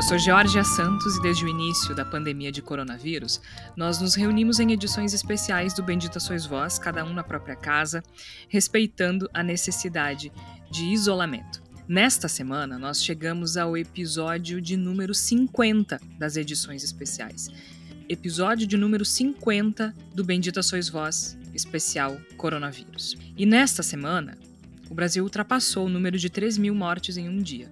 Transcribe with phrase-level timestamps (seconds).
[0.00, 3.38] Eu sou Georgia Santos e desde o início da pandemia de coronavírus,
[3.76, 8.02] nós nos reunimos em edições especiais do Bendita Sois Vós, cada um na própria casa,
[8.48, 10.32] respeitando a necessidade
[10.70, 11.62] de isolamento.
[11.86, 17.50] Nesta semana, nós chegamos ao episódio de número 50 das edições especiais.
[18.08, 23.18] Episódio de número 50 do Bendita Sois Vós, especial coronavírus.
[23.36, 24.38] E nesta semana,
[24.88, 27.68] o Brasil ultrapassou o número de 3 mil mortes em um dia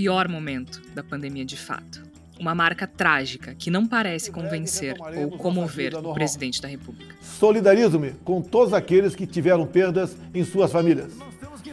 [0.00, 2.02] pior momento da pandemia de fato.
[2.38, 7.14] Uma marca trágica que não parece convencer ou comover o presidente da República.
[7.20, 11.12] Solidarizo-me com todos aqueles que tiveram perdas em suas famílias.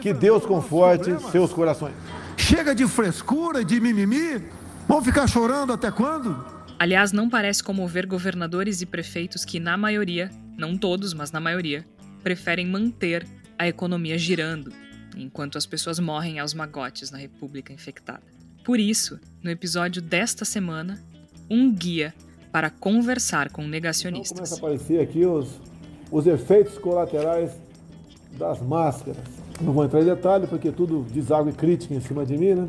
[0.02, 1.94] Que Deus conforte seus corações.
[2.36, 4.44] Chega de frescura, de mimimi.
[4.86, 6.44] Vão ficar chorando até quando?
[6.78, 11.82] Aliás, não parece comover governadores e prefeitos que, na maioria, não todos, mas na maioria,
[12.22, 13.26] preferem manter
[13.58, 14.70] a economia girando
[15.16, 18.22] enquanto as pessoas morrem aos magotes na República infectada.
[18.64, 21.02] Por isso, no episódio desta semana,
[21.50, 22.14] um guia
[22.52, 24.30] para conversar com negacionistas.
[24.32, 25.60] Então começa a aparecer aqui os,
[26.10, 27.52] os efeitos colaterais
[28.32, 29.22] das máscaras.
[29.60, 32.54] Não vou entrar em detalhe porque tudo diz água e crítica em cima de mim,
[32.54, 32.68] né?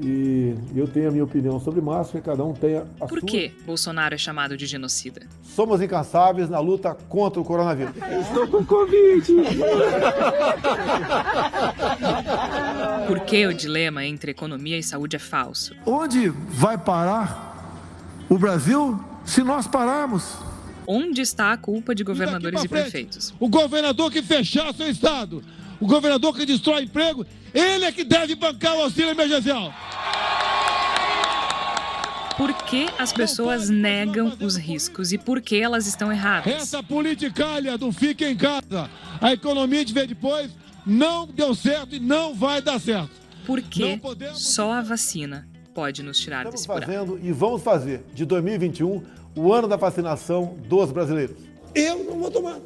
[0.00, 3.20] E eu tenho a minha opinião sobre máscara, cada um tem a Por sua.
[3.20, 5.22] Por que Bolsonaro é chamado de genocida?
[5.42, 7.94] Somos incansáveis na luta contra o coronavírus.
[7.96, 9.24] Estou com Covid!
[13.08, 15.74] Por que o dilema entre economia e saúde é falso?
[15.84, 17.82] Onde vai parar
[18.28, 20.36] o Brasil se nós pararmos?
[20.86, 23.34] Onde está a culpa de governadores e prefeitos?
[23.40, 25.42] O governador que fechar seu estado,
[25.80, 27.24] o governador que destrói emprego,
[27.54, 29.72] ele é que deve bancar o auxílio emergencial.
[32.36, 36.52] Por que as pessoas negam os riscos e por que elas estão erradas?
[36.52, 38.88] Essa politicalha do fique em casa,
[39.20, 40.50] a economia de ver depois,
[40.86, 43.10] não deu certo e não vai dar certo.
[43.44, 44.00] Porque
[44.34, 46.86] só a vacina pode nos tirar Estamos desse buraco.
[46.86, 49.02] fazendo e vamos fazer de 2021
[49.34, 51.36] o ano da vacinação dos brasileiros.
[51.74, 52.58] Eu não vou tomar.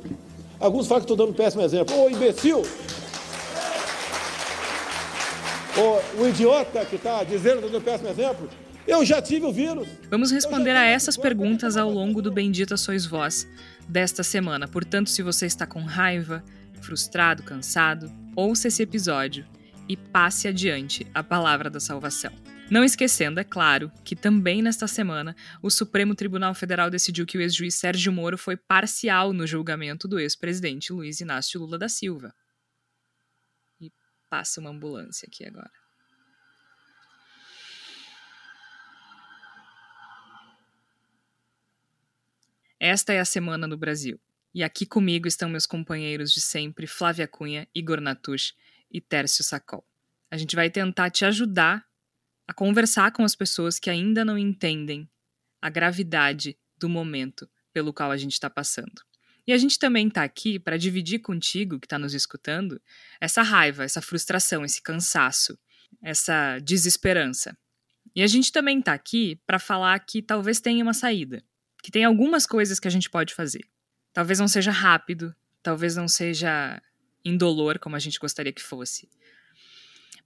[0.60, 1.96] Alguns falam que estou dando um péssimo exemplo.
[1.98, 2.62] Ô, imbecil!
[5.76, 8.48] Ô, o idiota que está dizendo dando um péssimo exemplo,
[8.86, 9.88] eu já tive o vírus.
[10.10, 13.48] Vamos responder a essas perguntas ao longo do Bendita Sois Vós
[13.88, 14.68] desta semana.
[14.68, 16.44] Portanto, se você está com raiva,
[16.82, 19.46] frustrado, cansado, ouça esse episódio
[19.88, 22.32] e passe adiante a palavra da salvação.
[22.70, 27.40] Não esquecendo, é claro, que também nesta semana o Supremo Tribunal Federal decidiu que o
[27.40, 32.32] ex-juiz Sérgio Moro foi parcial no julgamento do ex-presidente Luiz Inácio Lula da Silva.
[34.32, 35.70] Passa uma ambulância aqui agora.
[42.80, 44.18] Esta é a semana no Brasil.
[44.54, 48.54] E aqui comigo estão meus companheiros de sempre, Flávia Cunha, Igor Natush
[48.90, 49.86] e Tércio Sacol.
[50.30, 51.86] A gente vai tentar te ajudar
[52.48, 55.06] a conversar com as pessoas que ainda não entendem
[55.60, 59.11] a gravidade do momento pelo qual a gente está passando.
[59.46, 62.80] E a gente também está aqui para dividir contigo, que está nos escutando,
[63.20, 65.58] essa raiva, essa frustração, esse cansaço,
[66.00, 67.56] essa desesperança.
[68.14, 71.42] E a gente também está aqui para falar que talvez tenha uma saída,
[71.82, 73.64] que tem algumas coisas que a gente pode fazer.
[74.12, 76.80] Talvez não seja rápido, talvez não seja
[77.24, 79.08] indolor como a gente gostaria que fosse.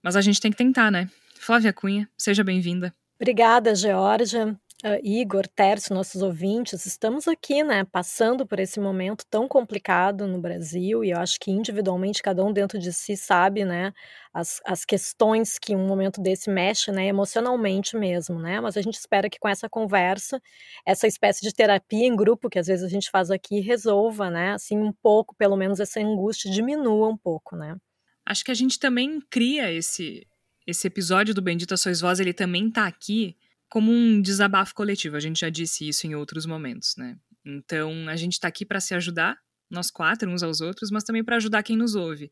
[0.01, 1.09] Mas a gente tem que tentar, né?
[1.39, 2.93] Flávia Cunha, seja bem-vinda.
[3.19, 4.59] Obrigada, Georgia.
[4.85, 10.39] Uh, Igor, Tércio, nossos ouvintes, estamos aqui, né, passando por esse momento tão complicado no
[10.39, 13.91] Brasil e eu acho que individualmente cada um dentro de si sabe, né,
[14.31, 18.99] as, as questões que um momento desse mexe, né, emocionalmente mesmo, né, mas a gente
[18.99, 20.39] espera que com essa conversa,
[20.85, 24.51] essa espécie de terapia em grupo que às vezes a gente faz aqui resolva, né,
[24.51, 27.75] assim um pouco, pelo menos essa angústia diminua um pouco, né.
[28.23, 30.27] Acho que a gente também cria esse
[30.67, 33.37] esse episódio do Bendita Sois Voz, ele também tá aqui
[33.69, 35.15] como um desabafo coletivo.
[35.15, 37.17] A gente já disse isso em outros momentos, né?
[37.45, 39.37] Então, a gente está aqui para se ajudar,
[39.69, 42.31] nós quatro, uns aos outros, mas também para ajudar quem nos ouve.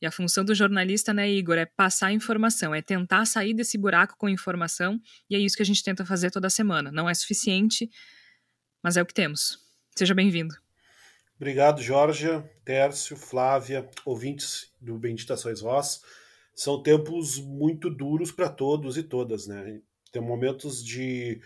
[0.00, 4.14] E a função do jornalista, né, Igor, é passar informação, é tentar sair desse buraco
[4.16, 6.92] com informação, e é isso que a gente tenta fazer toda semana.
[6.92, 7.90] Não é suficiente,
[8.82, 9.58] mas é o que temos.
[9.96, 10.54] Seja bem-vindo.
[11.36, 12.28] Obrigado, Jorge,
[12.64, 16.00] Tércio, Flávia, ouvintes do Bendita Sois Vós.
[16.54, 19.80] São tempos muito duros para todos e todas, né?
[20.18, 21.40] Tem momentos de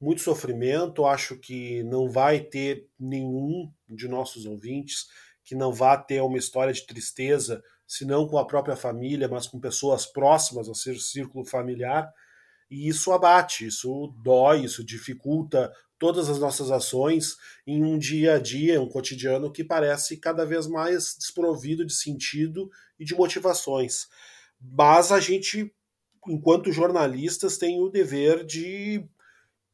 [0.00, 1.04] muito sofrimento.
[1.04, 5.08] Acho que não vai ter nenhum de nossos ouvintes
[5.44, 9.46] que não vá ter uma história de tristeza, se não com a própria família, mas
[9.46, 12.10] com pessoas próximas ao seu círculo familiar.
[12.70, 17.36] E isso abate, isso dói, isso dificulta todas as nossas ações
[17.66, 22.70] em um dia a dia, um cotidiano que parece cada vez mais desprovido de sentido
[22.98, 24.06] e de motivações.
[24.58, 25.70] Mas a gente,
[26.28, 29.04] enquanto jornalistas, tem o dever de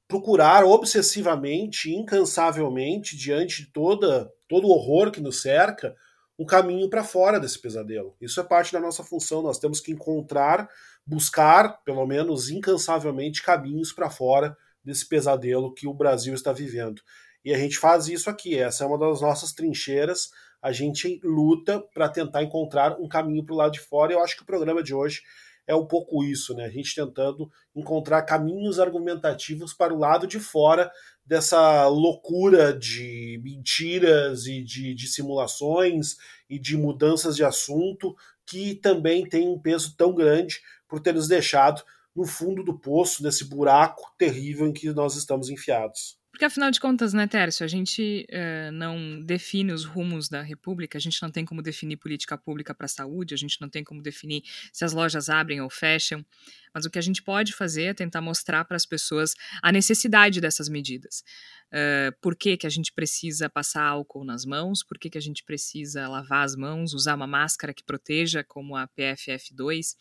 [0.09, 5.95] procurar obsessivamente, incansavelmente, diante de toda, todo o horror que nos cerca,
[6.37, 8.17] um caminho para fora desse pesadelo.
[8.21, 9.43] Isso é parte da nossa função.
[9.43, 10.69] Nós temos que encontrar,
[11.07, 17.03] buscar, pelo menos incansavelmente, caminhos para fora desse pesadelo que o Brasil está vivendo.
[17.45, 18.59] E a gente faz isso aqui.
[18.59, 20.31] Essa é uma das nossas trincheiras.
[20.63, 24.13] A gente luta para tentar encontrar um caminho para o lado de fora.
[24.13, 25.23] Eu acho que o programa de hoje
[25.71, 26.65] é um pouco isso, né?
[26.65, 30.91] A gente tentando encontrar caminhos argumentativos para o lado de fora
[31.25, 36.17] dessa loucura de mentiras e de, de simulações
[36.49, 41.29] e de mudanças de assunto que também tem um peso tão grande por ter nos
[41.29, 41.85] deixado
[42.17, 46.20] no fundo do poço, nesse buraco terrível em que nós estamos enfiados.
[46.41, 50.97] Porque afinal de contas, né, Tércio, a gente uh, não define os rumos da República,
[50.97, 53.85] a gente não tem como definir política pública para a saúde, a gente não tem
[53.85, 54.43] como definir
[54.73, 56.25] se as lojas abrem ou fecham,
[56.73, 60.41] mas o que a gente pode fazer é tentar mostrar para as pessoas a necessidade
[60.41, 61.23] dessas medidas.
[61.69, 65.23] Uh, por que, que a gente precisa passar álcool nas mãos, por que, que a
[65.23, 69.95] gente precisa lavar as mãos, usar uma máscara que proteja, como a PFF2,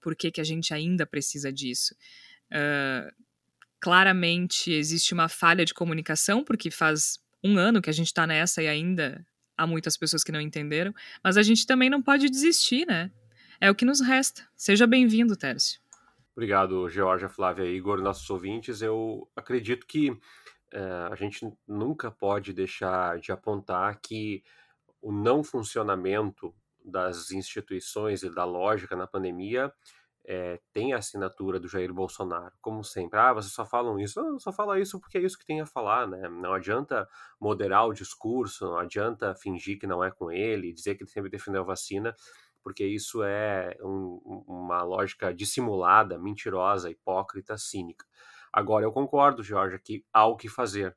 [0.00, 1.94] por que, que a gente ainda precisa disso.
[2.50, 3.12] Uh,
[3.82, 8.62] claramente existe uma falha de comunicação, porque faz um ano que a gente está nessa
[8.62, 9.26] e ainda
[9.58, 13.10] há muitas pessoas que não entenderam, mas a gente também não pode desistir, né?
[13.60, 14.46] É o que nos resta.
[14.56, 15.80] Seja bem-vindo, Tércio.
[16.34, 18.82] Obrigado, Georgia, Flávia e Igor, nossos ouvintes.
[18.82, 20.16] Eu acredito que
[20.72, 20.80] é,
[21.10, 24.44] a gente nunca pode deixar de apontar que
[25.00, 26.54] o não funcionamento
[26.84, 29.72] das instituições e da lógica na pandemia
[30.24, 33.18] é, tem a assinatura do Jair Bolsonaro, como sempre.
[33.18, 34.22] Ah, vocês só falam isso.
[34.22, 36.28] Não, só fala isso porque é isso que tem a falar, né?
[36.28, 37.08] Não adianta
[37.40, 41.30] moderar o discurso, não adianta fingir que não é com ele, dizer que ele sempre
[41.30, 42.14] defendeu a vacina,
[42.62, 48.06] porque isso é um, uma lógica dissimulada, mentirosa, hipócrita, cínica.
[48.52, 50.96] Agora, eu concordo, Jorge, que há o que fazer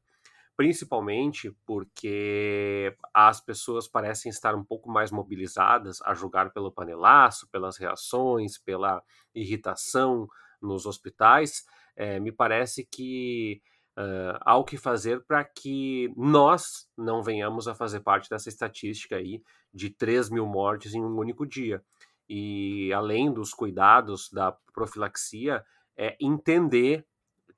[0.57, 7.77] principalmente porque as pessoas parecem estar um pouco mais mobilizadas a julgar pelo panelaço, pelas
[7.77, 9.03] reações, pela
[9.33, 10.27] irritação
[10.61, 11.65] nos hospitais.
[11.95, 13.61] É, me parece que
[13.97, 19.17] uh, há o que fazer para que nós não venhamos a fazer parte dessa estatística
[19.17, 19.41] aí
[19.73, 21.83] de 3 mil mortes em um único dia.
[22.29, 25.63] E além dos cuidados da profilaxia,
[25.97, 27.05] é entender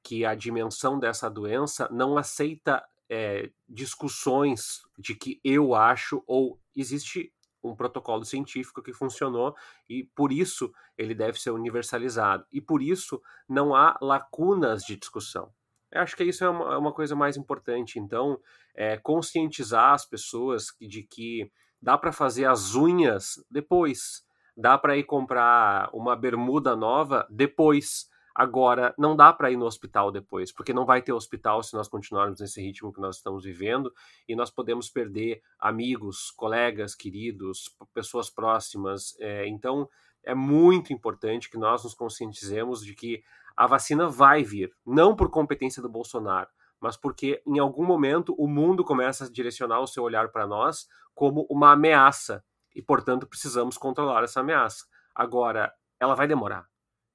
[0.07, 7.33] que a dimensão dessa doença não aceita é, discussões de que eu acho ou existe
[7.61, 9.53] um protocolo científico que funcionou
[9.89, 15.51] e por isso ele deve ser universalizado e por isso não há lacunas de discussão.
[15.91, 17.99] Eu acho que isso é uma, é uma coisa mais importante.
[17.99, 18.39] Então,
[18.73, 25.03] é, conscientizar as pessoas de que dá para fazer as unhas depois, dá para ir
[25.03, 28.07] comprar uma bermuda nova depois
[28.39, 31.87] Agora, não dá para ir no hospital depois, porque não vai ter hospital se nós
[31.87, 33.91] continuarmos nesse ritmo que nós estamos vivendo
[34.29, 39.17] e nós podemos perder amigos, colegas, queridos, pessoas próximas.
[39.19, 39.89] É, então,
[40.23, 43.23] é muito importante que nós nos conscientizemos de que
[43.55, 48.47] a vacina vai vir, não por competência do Bolsonaro, mas porque em algum momento o
[48.47, 52.43] mundo começa a direcionar o seu olhar para nós como uma ameaça
[52.75, 54.85] e, portanto, precisamos controlar essa ameaça.
[55.15, 56.67] Agora, ela vai demorar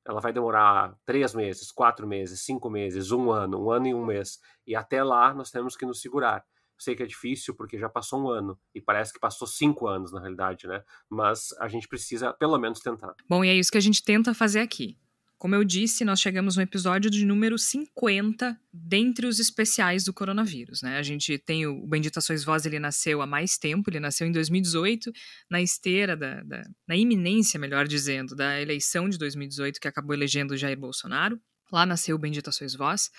[0.06, 4.04] ela vai demorar três meses, quatro meses, cinco meses, um ano, um ano e um
[4.04, 4.38] mês.
[4.66, 6.44] E até lá nós temos que nos segurar.
[6.78, 10.12] Sei que é difícil porque já passou um ano e parece que passou cinco anos
[10.12, 10.82] na realidade, né?
[11.08, 13.14] Mas a gente precisa pelo menos tentar.
[13.28, 14.98] Bom, e é isso que a gente tenta fazer aqui.
[15.42, 20.82] Como eu disse, nós chegamos no episódio de número 50 dentre os especiais do coronavírus.
[20.82, 20.96] Né?
[20.98, 25.10] A gente tem o Benditações Voz, ele nasceu há mais tempo, ele nasceu em 2018,
[25.50, 30.56] na esteira, da, da, na iminência, melhor dizendo, da eleição de 2018, que acabou elegendo
[30.56, 31.40] Jair Bolsonaro.
[31.72, 33.10] Lá nasceu o Benditações Voz.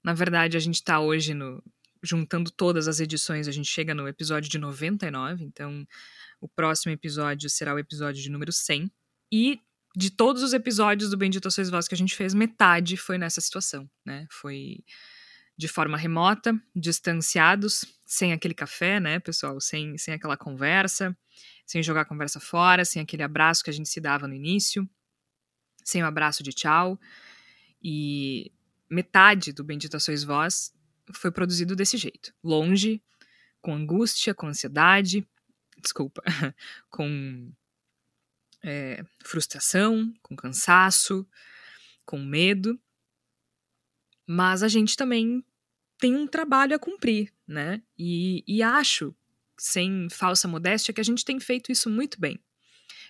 [0.00, 1.60] Na verdade, a gente está hoje no,
[2.04, 5.84] juntando todas as edições, a gente chega no episódio de 99, então
[6.40, 8.88] o próximo episódio será o episódio de número 100.
[9.32, 9.58] E
[9.96, 13.40] de todos os episódios do Bendito Sois Vós que a gente fez, metade foi nessa
[13.40, 14.26] situação, né?
[14.30, 14.84] Foi
[15.56, 19.60] de forma remota, distanciados, sem aquele café, né, pessoal?
[19.60, 21.16] Sem, sem aquela conversa,
[21.64, 24.88] sem jogar a conversa fora, sem aquele abraço que a gente se dava no início,
[25.84, 26.98] sem o abraço de tchau.
[27.80, 28.50] E
[28.90, 30.74] metade do Bendita Sois Vós
[31.12, 33.00] foi produzido desse jeito, longe,
[33.60, 35.24] com angústia, com ansiedade,
[35.80, 36.22] desculpa,
[36.90, 37.52] com
[38.64, 41.28] é, frustração, com cansaço,
[42.04, 42.80] com medo.
[44.26, 45.44] Mas a gente também
[45.98, 47.82] tem um trabalho a cumprir, né?
[47.98, 49.14] E, e acho,
[49.58, 52.40] sem falsa modéstia, que a gente tem feito isso muito bem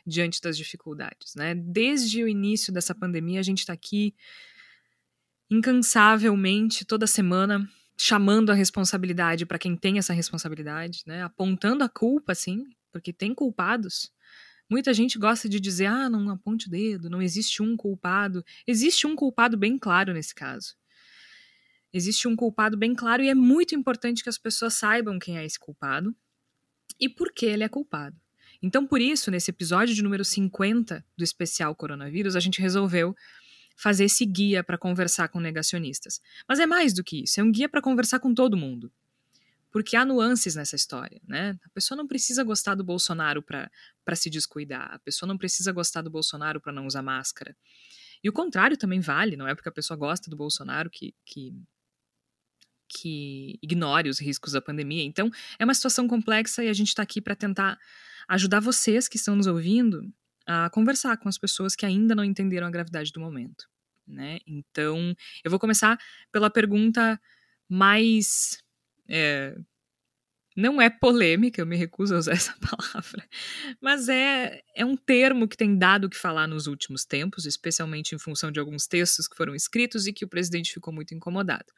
[0.04, 1.54] diante das dificuldades, né?
[1.54, 4.14] Desde o início dessa pandemia, a gente está aqui
[5.48, 11.22] incansavelmente toda semana chamando a responsabilidade para quem tem essa responsabilidade, né?
[11.22, 14.12] Apontando a culpa, assim, porque tem culpados.
[14.68, 18.44] Muita gente gosta de dizer, ah, não aponte o dedo, não existe um culpado.
[18.66, 20.74] Existe um culpado bem claro nesse caso.
[21.92, 25.44] Existe um culpado bem claro e é muito importante que as pessoas saibam quem é
[25.44, 26.14] esse culpado
[26.98, 28.16] e por que ele é culpado.
[28.60, 33.14] Então, por isso, nesse episódio de número 50 do especial Coronavírus, a gente resolveu
[33.76, 36.20] fazer esse guia para conversar com negacionistas.
[36.48, 38.90] Mas é mais do que isso, é um guia para conversar com todo mundo.
[39.74, 41.58] Porque há nuances nessa história, né?
[41.64, 46.00] A pessoa não precisa gostar do Bolsonaro para se descuidar, a pessoa não precisa gostar
[46.00, 47.56] do Bolsonaro para não usar máscara.
[48.22, 51.52] E o contrário também vale, não é porque a pessoa gosta do Bolsonaro que, que
[52.88, 55.02] que ignore os riscos da pandemia.
[55.02, 55.28] Então,
[55.58, 57.76] é uma situação complexa e a gente está aqui para tentar
[58.28, 60.08] ajudar vocês que estão nos ouvindo
[60.46, 63.68] a conversar com as pessoas que ainda não entenderam a gravidade do momento.
[64.06, 64.38] Né?
[64.46, 65.98] Então, eu vou começar
[66.30, 67.20] pela pergunta
[67.68, 68.62] mais.
[69.08, 69.56] É,
[70.56, 73.28] não é polêmica, eu me recuso a usar essa palavra,
[73.80, 78.14] mas é, é um termo que tem dado o que falar nos últimos tempos, especialmente
[78.14, 81.72] em função de alguns textos que foram escritos e que o presidente ficou muito incomodado.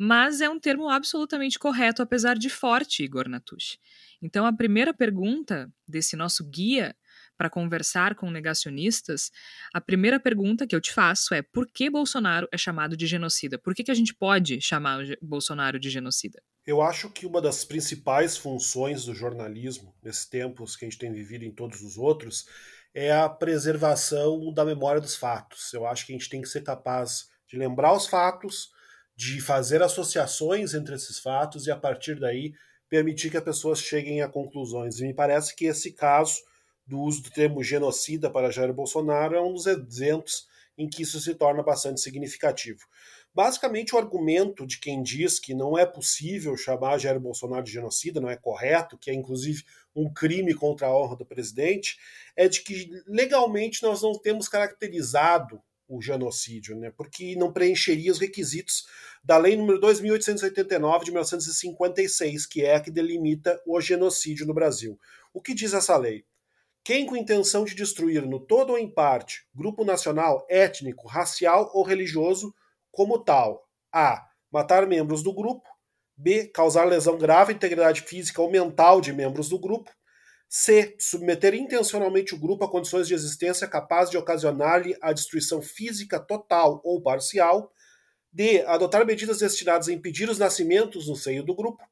[0.00, 3.78] Mas é um termo absolutamente correto, apesar de forte, Igor Natush.
[4.22, 6.94] Então, a primeira pergunta desse nosso guia
[7.38, 9.30] para conversar com negacionistas,
[9.72, 13.56] a primeira pergunta que eu te faço é por que Bolsonaro é chamado de genocida?
[13.56, 16.42] Por que, que a gente pode chamar Bolsonaro de genocida?
[16.66, 21.12] Eu acho que uma das principais funções do jornalismo, nesses tempos que a gente tem
[21.12, 22.46] vivido em todos os outros,
[22.92, 25.72] é a preservação da memória dos fatos.
[25.72, 28.70] Eu acho que a gente tem que ser capaz de lembrar os fatos,
[29.16, 32.52] de fazer associações entre esses fatos e, a partir daí,
[32.88, 34.98] permitir que as pessoas cheguem a conclusões.
[34.98, 36.38] E me parece que esse caso
[36.88, 41.20] do uso do termo genocida para Jair Bolsonaro é um dos exemplos em que isso
[41.20, 42.80] se torna bastante significativo.
[43.34, 48.20] Basicamente, o argumento de quem diz que não é possível chamar Jair Bolsonaro de genocida,
[48.20, 49.64] não é correto, que é inclusive
[49.94, 51.98] um crime contra a honra do presidente,
[52.34, 56.90] é de que legalmente nós não temos caracterizado o genocídio, né?
[56.96, 58.86] porque não preencheria os requisitos
[59.22, 64.98] da Lei nº 2.889 de 1956, que é a que delimita o genocídio no Brasil.
[65.32, 66.24] O que diz essa lei?
[66.88, 71.84] Quem com intenção de destruir no todo ou em parte grupo nacional, étnico, racial ou
[71.84, 72.54] religioso
[72.90, 74.26] como tal, a.
[74.50, 75.68] matar membros do grupo,
[76.16, 76.46] b.
[76.46, 79.90] causar lesão grave à integridade física ou mental de membros do grupo,
[80.48, 80.96] C.
[80.98, 86.80] Submeter intencionalmente o grupo a condições de existência capazes de ocasionar-lhe a destruição física total
[86.82, 87.70] ou parcial.
[88.32, 88.62] D.
[88.62, 91.84] Adotar medidas destinadas a impedir os nascimentos no seio do grupo.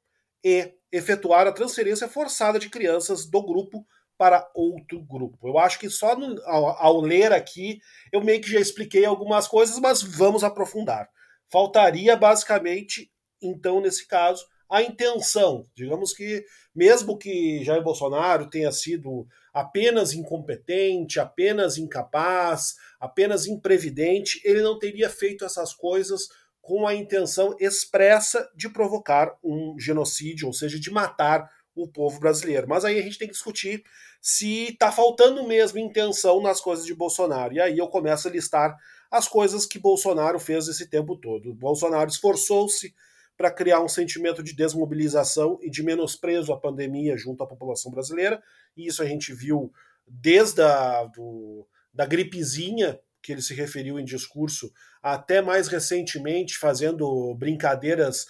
[0.42, 0.72] E.
[0.90, 3.86] Efetuar a transferência forçada de crianças do grupo
[4.18, 5.48] para outro grupo.
[5.48, 7.80] Eu acho que só no, ao, ao ler aqui
[8.12, 11.08] eu meio que já expliquei algumas coisas, mas vamos aprofundar.
[11.50, 15.68] Faltaria basicamente, então, nesse caso, a intenção.
[15.74, 16.44] Digamos que,
[16.74, 25.08] mesmo que Jair Bolsonaro tenha sido apenas incompetente, apenas incapaz, apenas imprevidente, ele não teria
[25.08, 26.28] feito essas coisas
[26.60, 32.66] com a intenção expressa de provocar um genocídio, ou seja, de matar o povo brasileiro.
[32.66, 33.84] Mas aí a gente tem que discutir
[34.20, 37.52] se está faltando mesmo intenção nas coisas de Bolsonaro.
[37.52, 38.76] E aí eu começo a listar
[39.10, 41.54] as coisas que Bolsonaro fez esse tempo todo.
[41.54, 42.94] Bolsonaro esforçou-se
[43.36, 48.42] para criar um sentimento de desmobilização e de menosprezo à pandemia junto à população brasileira.
[48.74, 49.70] E isso a gente viu
[50.06, 57.34] desde a do, da gripezinha, que ele se referiu em discurso, até mais recentemente fazendo
[57.34, 58.26] brincadeiras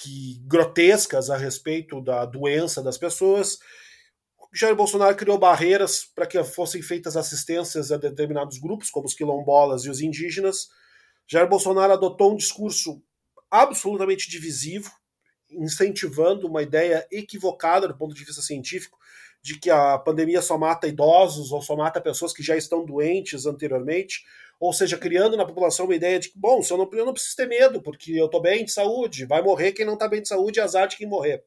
[0.00, 3.58] que grotescas a respeito da doença das pessoas.
[4.52, 9.84] Jair Bolsonaro criou barreiras para que fossem feitas assistências a determinados grupos, como os quilombolas
[9.84, 10.68] e os indígenas.
[11.28, 13.02] Jair Bolsonaro adotou um discurso
[13.50, 14.90] absolutamente divisivo,
[15.50, 18.98] incentivando uma ideia equivocada do ponto de vista científico
[19.42, 23.46] de que a pandemia só mata idosos ou só mata pessoas que já estão doentes
[23.46, 24.22] anteriormente,
[24.60, 27.14] ou seja, criando na população uma ideia de que, bom, se eu, não, eu não
[27.14, 30.20] preciso ter medo, porque eu estou bem de saúde, vai morrer quem não está bem
[30.20, 31.42] de saúde, azar de quem morrer.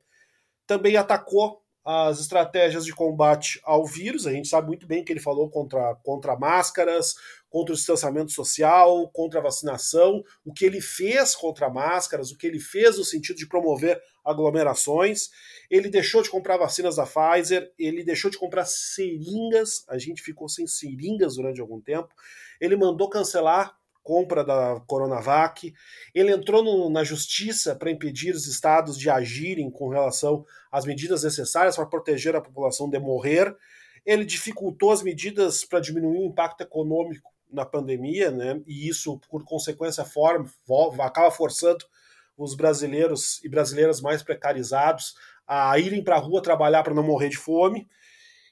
[0.66, 5.20] Também atacou as estratégias de combate ao vírus, a gente sabe muito bem que ele
[5.20, 7.14] falou contra, contra máscaras,
[7.54, 12.48] contra o distanciamento social, contra a vacinação, o que ele fez contra máscaras, o que
[12.48, 15.30] ele fez no sentido de promover aglomerações.
[15.70, 20.50] Ele deixou de comprar vacinas da Pfizer, ele deixou de comprar seringas, a gente ficou
[20.50, 22.10] sem seringas durante algum tempo.
[22.60, 25.72] Ele mandou cancelar compra da Coronavac.
[26.14, 31.24] Ele entrou no, na justiça para impedir os estados de agirem com relação às medidas
[31.24, 33.56] necessárias para proteger a população de morrer.
[34.04, 38.62] Ele dificultou as medidas para diminuir o impacto econômico na pandemia, né?
[38.66, 40.50] E isso, por consequência, forma,
[41.00, 41.86] acaba forçando
[42.38, 45.16] os brasileiros e brasileiras mais precarizados
[45.48, 47.88] a irem para a rua trabalhar para não morrer de fome.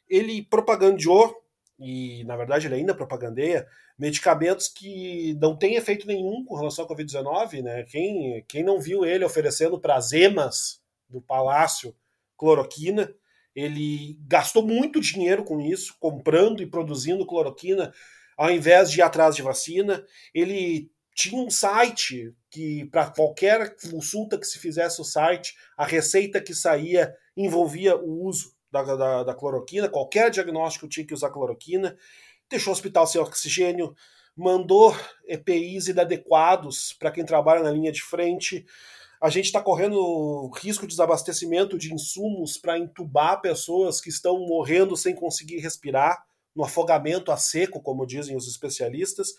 [0.08, 1.36] Ele propagandeou,
[1.80, 3.68] e na verdade ele ainda propagandeia,
[3.98, 7.64] medicamentos que não têm efeito nenhum com relação ao Covid-19.
[7.64, 7.84] Né?
[7.84, 11.96] Quem, quem não viu ele oferecendo para as emas do palácio
[12.38, 13.14] cloroquina,
[13.56, 17.94] ele gastou muito dinheiro com isso, comprando e produzindo cloroquina,
[18.38, 20.06] ao invés de ir atrás de vacina.
[20.34, 26.42] Ele tinha um site que, para qualquer consulta que se fizesse o site, a receita
[26.42, 31.98] que saía envolvia o uso da, da, da cloroquina, qualquer diagnóstico tinha que usar cloroquina
[32.52, 33.96] deixou o hospital sem oxigênio,
[34.36, 34.96] mandou
[35.26, 38.66] EPIs inadequados para quem trabalha na linha de frente.
[39.22, 44.98] A gente está correndo risco de desabastecimento de insumos para entubar pessoas que estão morrendo
[44.98, 46.24] sem conseguir respirar,
[46.56, 49.36] no afogamento a seco, como dizem os especialistas.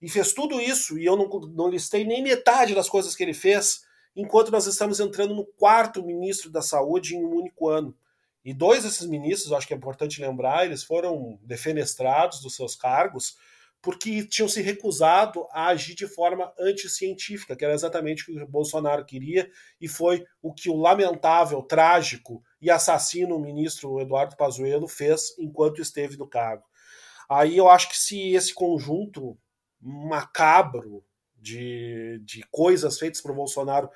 [0.00, 3.34] E fez tudo isso, e eu não, não listei nem metade das coisas que ele
[3.34, 3.82] fez,
[4.14, 7.96] enquanto nós estamos entrando no quarto ministro da Saúde em um único ano.
[8.44, 13.36] E dois desses ministros, acho que é importante lembrar, eles foram defenestrados dos seus cargos
[13.86, 18.48] porque tinham se recusado a agir de forma anticientífica, que era exatamente o que o
[18.48, 19.48] Bolsonaro queria,
[19.80, 26.16] e foi o que o lamentável, trágico e assassino ministro Eduardo Pazuello fez enquanto esteve
[26.16, 26.64] no cargo.
[27.28, 29.36] Aí eu acho que se esse conjunto
[29.80, 31.04] macabro
[31.36, 33.90] de, de coisas feitas por Bolsonaro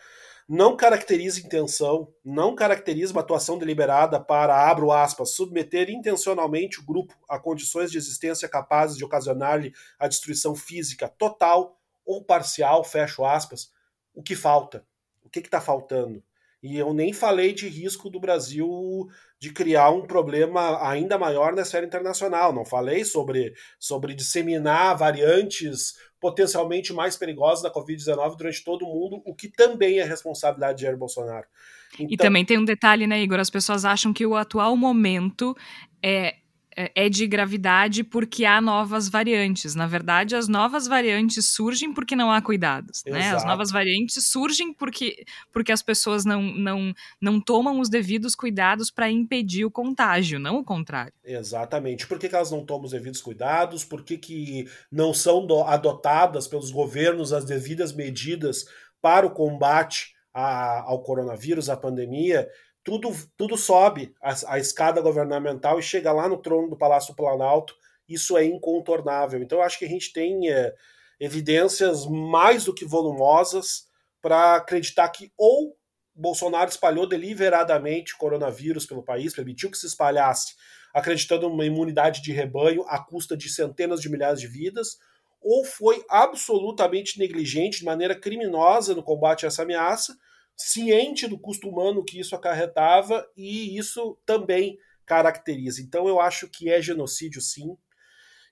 [0.48, 7.14] não caracteriza intenção, não caracteriza uma atuação deliberada para, abro aspas, submeter intencionalmente o grupo
[7.28, 13.72] a condições de existência capazes de ocasionar-lhe a destruição física total ou parcial, fecho aspas,
[14.12, 14.84] o que falta?
[15.22, 16.20] O que está faltando?
[16.62, 21.62] E eu nem falei de risco do Brasil de criar um problema ainda maior na
[21.62, 22.52] esfera internacional.
[22.52, 29.22] Não falei sobre, sobre disseminar variantes potencialmente mais perigosas da Covid-19 durante todo o mundo,
[29.24, 31.46] o que também é responsabilidade de Jair Bolsonaro.
[31.94, 32.08] Então...
[32.10, 33.40] E também tem um detalhe, né, Igor?
[33.40, 35.56] As pessoas acham que o atual momento
[36.02, 36.36] é
[36.76, 39.74] é, é de gravidade porque há novas variantes.
[39.74, 43.02] Na verdade, as novas variantes surgem porque não há cuidados.
[43.06, 43.30] Né?
[43.30, 48.90] As novas variantes surgem porque, porque as pessoas não, não, não tomam os devidos cuidados
[48.90, 51.12] para impedir o contágio, não o contrário.
[51.24, 52.06] Exatamente.
[52.06, 53.84] Por que, que elas não tomam os devidos cuidados?
[53.84, 58.66] Por que, que não são adotadas pelos governos as devidas medidas
[59.02, 62.48] para o combate a, ao coronavírus, à pandemia?
[62.82, 67.74] Tudo, tudo sobe a, a, escada governamental e chega lá no trono do Palácio Planalto.
[68.08, 69.42] Isso é incontornável.
[69.42, 70.74] Então, eu acho que a gente tem é,
[71.18, 73.88] evidências mais do que volumosas
[74.20, 75.76] para acreditar que ou
[76.14, 80.54] Bolsonaro espalhou deliberadamente coronavírus pelo país, permitiu que se espalhasse,
[80.92, 84.98] acreditando numa imunidade de rebanho à custa de centenas de milhares de vidas,
[85.40, 90.14] ou foi absolutamente negligente, de maneira criminosa no combate a essa ameaça,
[90.60, 95.80] ciente do custo humano que isso acarretava e isso também caracteriza.
[95.80, 97.76] Então eu acho que é genocídio sim.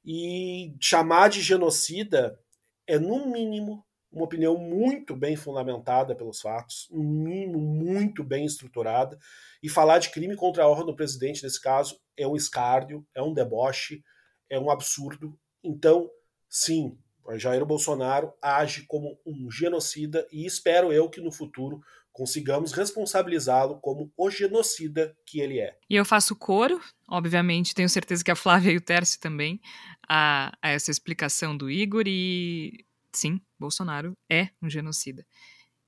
[0.05, 2.39] E chamar de genocida
[2.87, 9.19] é, no mínimo, uma opinião muito bem fundamentada pelos fatos, no mínimo muito bem estruturada.
[9.63, 13.23] E falar de crime contra a honra do presidente, nesse caso, é um escárnio, é
[13.23, 14.03] um deboche,
[14.49, 15.39] é um absurdo.
[15.63, 16.11] Então,
[16.49, 16.97] sim,
[17.37, 21.81] Jair Bolsonaro age como um genocida e espero eu que no futuro
[22.13, 25.77] consigamos responsabilizá-lo como o genocida que ele é.
[25.89, 29.61] E eu faço coro, obviamente, tenho certeza que a Flávia e o Tércio também,
[30.09, 35.25] a, a essa explicação do Igor e sim, Bolsonaro é um genocida.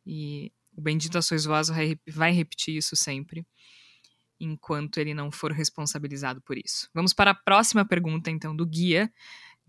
[0.06, 1.68] E o bendito Ações Voz
[2.06, 3.44] vai repetir isso sempre,
[4.38, 6.88] enquanto ele não for responsabilizado por isso.
[6.94, 9.12] Vamos para a próxima pergunta, então, do guia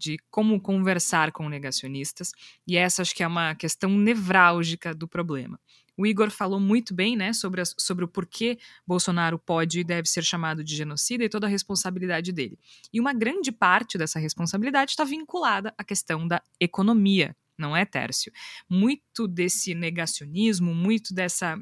[0.01, 2.31] de como conversar com negacionistas,
[2.67, 5.59] e essa acho que é uma questão nevrálgica do problema.
[5.95, 10.23] O Igor falou muito bem né, sobre, sobre o porquê Bolsonaro pode e deve ser
[10.23, 12.57] chamado de genocida e toda a responsabilidade dele.
[12.91, 18.31] E uma grande parte dessa responsabilidade está vinculada à questão da economia, não é, Tércio?
[18.67, 21.61] Muito desse negacionismo, muito dessa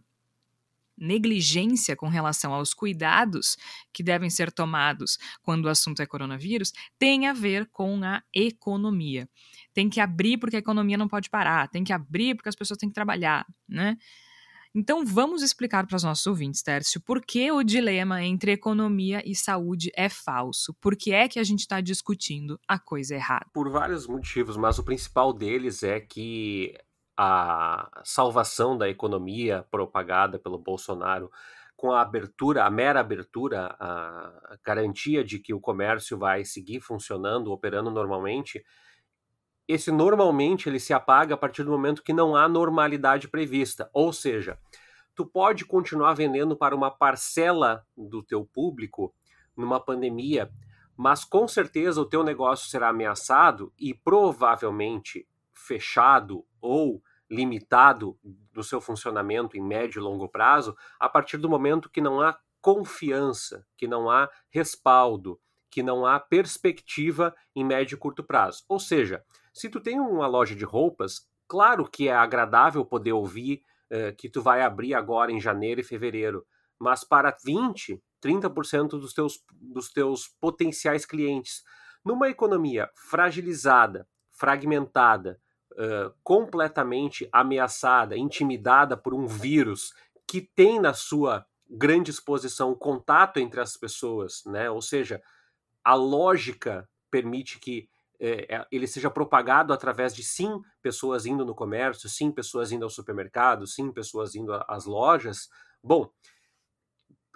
[0.99, 3.57] negligência com relação aos cuidados
[3.93, 9.29] que devem ser tomados quando o assunto é coronavírus tem a ver com a economia.
[9.73, 12.77] Tem que abrir porque a economia não pode parar, tem que abrir porque as pessoas
[12.77, 13.97] têm que trabalhar, né?
[14.73, 19.35] Então vamos explicar para os nossos ouvintes, Tércio, por que o dilema entre economia e
[19.35, 20.75] saúde é falso?
[20.79, 23.47] Por que é que a gente está discutindo a coisa errada?
[23.51, 26.75] Por vários motivos, mas o principal deles é que
[27.21, 31.29] a salvação da economia propagada pelo Bolsonaro
[31.75, 37.51] com a abertura, a mera abertura, a garantia de que o comércio vai seguir funcionando,
[37.51, 38.63] operando normalmente,
[39.67, 43.89] esse normalmente ele se apaga a partir do momento que não há normalidade prevista.
[43.91, 44.57] Ou seja,
[45.13, 49.13] tu pode continuar vendendo para uma parcela do teu público
[49.57, 50.49] numa pandemia,
[50.95, 57.03] mas com certeza o teu negócio será ameaçado e provavelmente fechado ou
[57.39, 58.19] limitado
[58.53, 62.37] no seu funcionamento em médio e longo prazo a partir do momento que não há
[62.61, 65.39] confiança, que não há respaldo,
[65.71, 68.63] que não há perspectiva em médio e curto prazo.
[68.67, 69.23] Ou seja,
[69.53, 74.29] se tu tem uma loja de roupas, claro que é agradável poder ouvir eh, que
[74.29, 76.45] tu vai abrir agora em janeiro e fevereiro,
[76.77, 81.63] mas para 20, 30% dos teus, dos teus potenciais clientes.
[82.03, 85.39] Numa economia fragilizada, fragmentada,
[85.79, 89.93] uh, completamente ameaçada, intimidada por um vírus
[90.27, 94.69] que tem na sua grande exposição o contato entre as pessoas, né?
[94.69, 95.21] ou seja,
[95.83, 97.89] a lógica permite que
[98.19, 102.89] é, ele seja propagado através de sim pessoas indo no comércio, sim pessoas indo ao
[102.89, 105.49] supermercado, sim pessoas indo às lojas.
[105.81, 106.11] Bom,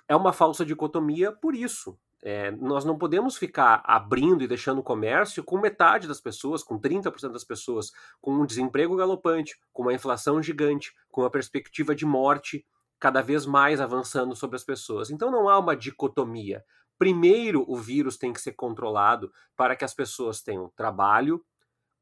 [0.07, 1.97] é uma falsa dicotomia por isso.
[2.25, 6.79] É, nós não podemos ficar abrindo e deixando o comércio com metade das pessoas, com
[6.79, 12.05] 30% das pessoas, com um desemprego galopante, com uma inflação gigante, com uma perspectiva de
[12.05, 12.65] morte
[12.97, 15.09] cada vez mais avançando sobre as pessoas.
[15.09, 16.63] Então não há uma dicotomia.
[16.97, 21.43] Primeiro, o vírus tem que ser controlado para que as pessoas tenham trabalho,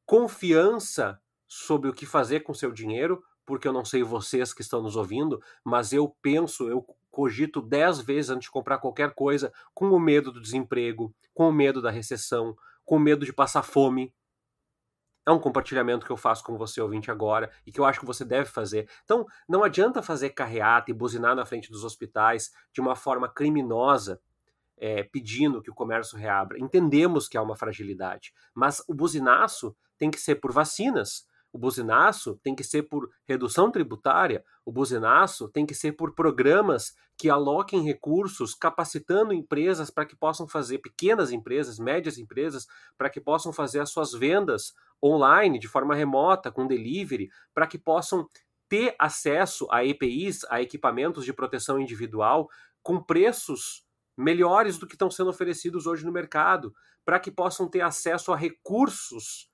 [0.06, 4.84] confiança sobre o que fazer com seu dinheiro, porque eu não sei vocês que estão
[4.84, 9.92] nos ouvindo, mas eu penso, eu cogito dez vezes antes de comprar qualquer coisa, com
[9.92, 14.14] o medo do desemprego, com o medo da recessão, com o medo de passar fome.
[15.28, 18.06] É um compartilhamento que eu faço com você, ouvinte, agora, e que eu acho que
[18.06, 18.90] você deve fazer.
[19.04, 24.20] Então, não adianta fazer carreata e buzinar na frente dos hospitais de uma forma criminosa,
[24.78, 26.58] é, pedindo que o comércio reabra.
[26.58, 32.40] Entendemos que há uma fragilidade, mas o buzinaço tem que ser por vacinas, o buzinaço
[32.42, 37.84] tem que ser por redução tributária, o buzinaço tem que ser por programas que aloquem
[37.84, 43.80] recursos, capacitando empresas para que possam fazer, pequenas empresas, médias empresas, para que possam fazer
[43.80, 48.28] as suas vendas online, de forma remota, com delivery, para que possam
[48.70, 52.50] ter acesso a EPIs, a equipamentos de proteção individual,
[52.82, 53.86] com preços
[54.18, 58.38] melhores do que estão sendo oferecidos hoje no mercado, para que possam ter acesso a
[58.38, 59.51] recursos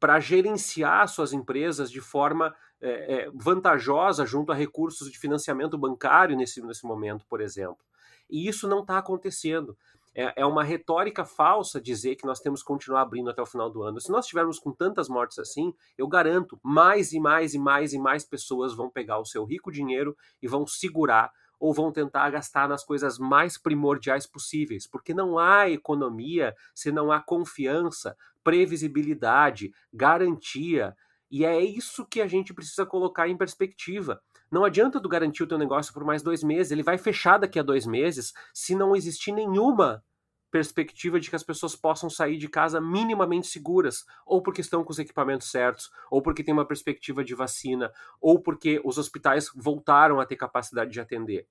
[0.00, 6.34] para gerenciar suas empresas de forma é, é, vantajosa junto a recursos de financiamento bancário
[6.34, 7.84] nesse, nesse momento, por exemplo.
[8.28, 9.76] E isso não está acontecendo.
[10.14, 13.70] É, é, uma retórica falsa dizer que nós temos que continuar abrindo até o final
[13.70, 14.00] do ano.
[14.00, 17.98] Se nós estivermos com tantas mortes assim, eu garanto, mais e mais e mais e
[17.98, 22.66] mais pessoas vão pegar o seu rico dinheiro e vão segurar ou vão tentar gastar
[22.66, 30.96] nas coisas mais primordiais possíveis, porque não há economia se não há confiança, previsibilidade, garantia.
[31.30, 34.20] E é isso que a gente precisa colocar em perspectiva.
[34.50, 37.58] Não adianta tu garantir o teu negócio por mais dois meses, ele vai fechar daqui
[37.58, 40.02] a dois meses se não existir nenhuma
[40.50, 44.90] perspectiva de que as pessoas possam sair de casa minimamente seguras, ou porque estão com
[44.90, 50.20] os equipamentos certos, ou porque tem uma perspectiva de vacina, ou porque os hospitais voltaram
[50.20, 51.46] a ter capacidade de atender.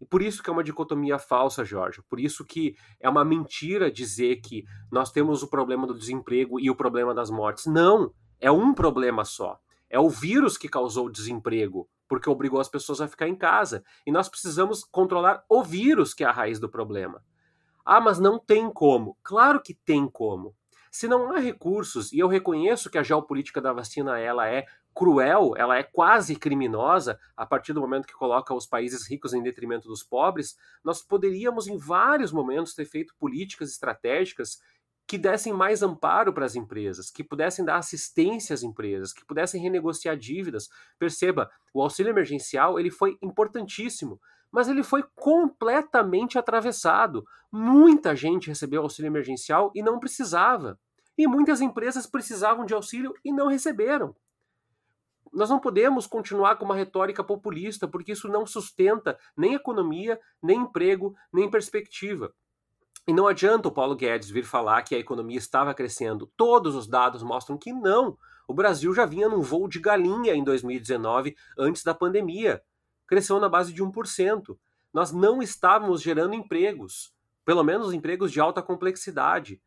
[0.00, 2.02] E por isso que é uma dicotomia falsa, Jorge.
[2.08, 6.70] Por isso que é uma mentira dizer que nós temos o problema do desemprego e
[6.70, 7.66] o problema das mortes.
[7.66, 9.60] Não, é um problema só.
[9.90, 13.84] É o vírus que causou o desemprego, porque obrigou as pessoas a ficar em casa.
[14.06, 17.22] E nós precisamos controlar o vírus, que é a raiz do problema.
[17.84, 19.16] Ah, mas não tem como.
[19.22, 20.54] Claro que tem como.
[20.90, 25.54] Se não há recursos, e eu reconheço que a geopolítica da vacina ela é cruel,
[25.56, 29.86] ela é quase criminosa a partir do momento que coloca os países ricos em detrimento
[29.86, 34.58] dos pobres, nós poderíamos em vários momentos ter feito políticas estratégicas
[35.06, 39.60] que dessem mais amparo para as empresas, que pudessem dar assistência às empresas, que pudessem
[39.60, 40.68] renegociar dívidas.
[40.98, 44.20] Perceba, o auxílio emergencial ele foi importantíssimo,
[44.52, 47.24] mas ele foi completamente atravessado.
[47.50, 50.78] Muita gente recebeu auxílio emergencial e não precisava.
[51.16, 54.14] E muitas empresas precisavam de auxílio e não receberam.
[55.32, 60.60] Nós não podemos continuar com uma retórica populista, porque isso não sustenta nem economia, nem
[60.60, 62.34] emprego, nem perspectiva.
[63.06, 66.30] E não adianta o Paulo Guedes vir falar que a economia estava crescendo.
[66.36, 68.16] Todos os dados mostram que não.
[68.46, 72.60] O Brasil já vinha num voo de galinha em 2019, antes da pandemia.
[73.10, 74.56] Cresceu na base de 1%.
[74.94, 77.12] Nós não estávamos gerando empregos,
[77.44, 79.60] pelo menos empregos de alta complexidade.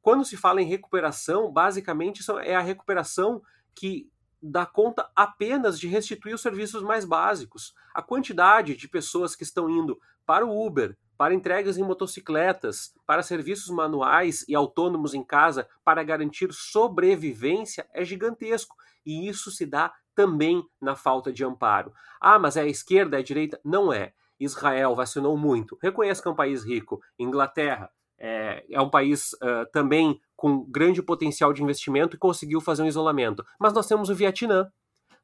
[0.00, 3.42] Quando se fala em recuperação, basicamente é a recuperação
[3.74, 4.10] que
[4.42, 7.74] dá conta apenas de restituir os serviços mais básicos.
[7.92, 13.22] A quantidade de pessoas que estão indo para o Uber, para entregas em motocicletas, para
[13.22, 18.74] serviços manuais e autônomos em casa para garantir sobrevivência é gigantesco.
[19.04, 21.92] E isso se dá também na falta de amparo.
[22.20, 23.60] Ah, mas é a esquerda, é a direita?
[23.64, 24.12] Não é.
[24.40, 25.78] Israel vacinou muito.
[25.80, 27.00] Reconheça que é um país rico.
[27.16, 32.82] Inglaterra é, é um país uh, também com grande potencial de investimento e conseguiu fazer
[32.82, 33.46] um isolamento.
[33.60, 34.68] Mas nós temos o Vietnã,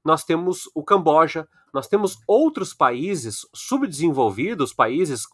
[0.04, 5.26] nós temos o Camboja, nós temos outros países subdesenvolvidos, países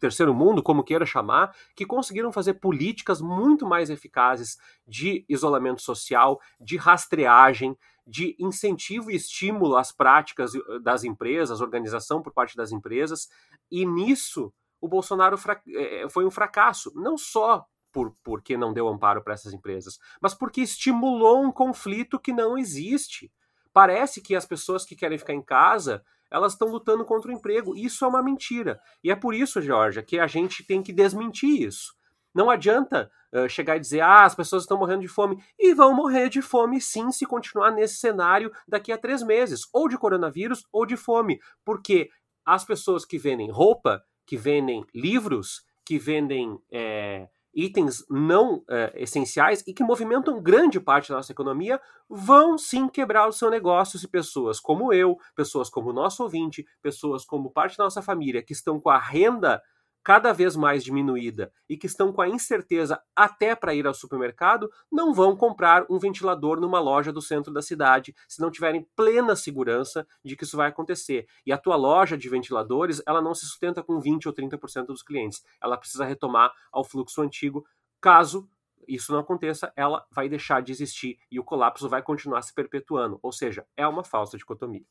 [0.00, 6.40] terceiro mundo, como queira chamar, que conseguiram fazer políticas muito mais eficazes de isolamento social,
[6.60, 13.28] de rastreagem, de incentivo e estímulo às práticas das empresas, organização por parte das empresas,
[13.70, 15.38] e nisso o Bolsonaro
[15.68, 20.34] eh, foi um fracasso, não só por, porque não deu amparo para essas empresas, mas
[20.34, 23.32] porque estimulou um conflito que não existe.
[23.72, 27.76] Parece que as pessoas que querem ficar em casa elas estão lutando contra o emprego.
[27.76, 28.80] Isso é uma mentira.
[29.04, 31.94] E é por isso, Georgia, que a gente tem que desmentir isso.
[32.34, 35.42] Não adianta uh, chegar e dizer, ah, as pessoas estão morrendo de fome.
[35.58, 39.88] E vão morrer de fome sim se continuar nesse cenário daqui a três meses, ou
[39.88, 41.40] de coronavírus ou de fome.
[41.64, 42.10] Porque
[42.44, 49.62] as pessoas que vendem roupa, que vendem livros, que vendem é, itens não é, essenciais
[49.66, 54.08] e que movimentam grande parte da nossa economia, vão sim quebrar o seu negócio se
[54.08, 58.52] pessoas como eu, pessoas como o nosso ouvinte, pessoas como parte da nossa família que
[58.52, 59.62] estão com a renda
[60.04, 64.70] cada vez mais diminuída e que estão com a incerteza até para ir ao supermercado,
[64.92, 69.34] não vão comprar um ventilador numa loja do centro da cidade se não tiverem plena
[69.34, 71.26] segurança de que isso vai acontecer.
[71.46, 75.02] E a tua loja de ventiladores, ela não se sustenta com 20 ou 30% dos
[75.02, 75.42] clientes.
[75.62, 77.64] Ela precisa retomar ao fluxo antigo.
[77.98, 78.46] Caso
[78.86, 83.18] isso não aconteça, ela vai deixar de existir e o colapso vai continuar se perpetuando.
[83.22, 84.84] Ou seja, é uma falsa dicotomia.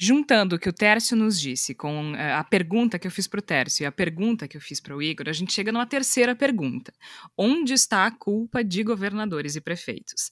[0.00, 3.40] Juntando o que o Tércio nos disse com eh, a pergunta que eu fiz para
[3.40, 5.86] o Tércio e a pergunta que eu fiz para o Igor, a gente chega numa
[5.86, 6.94] terceira pergunta:
[7.36, 10.30] onde está a culpa de governadores e prefeitos?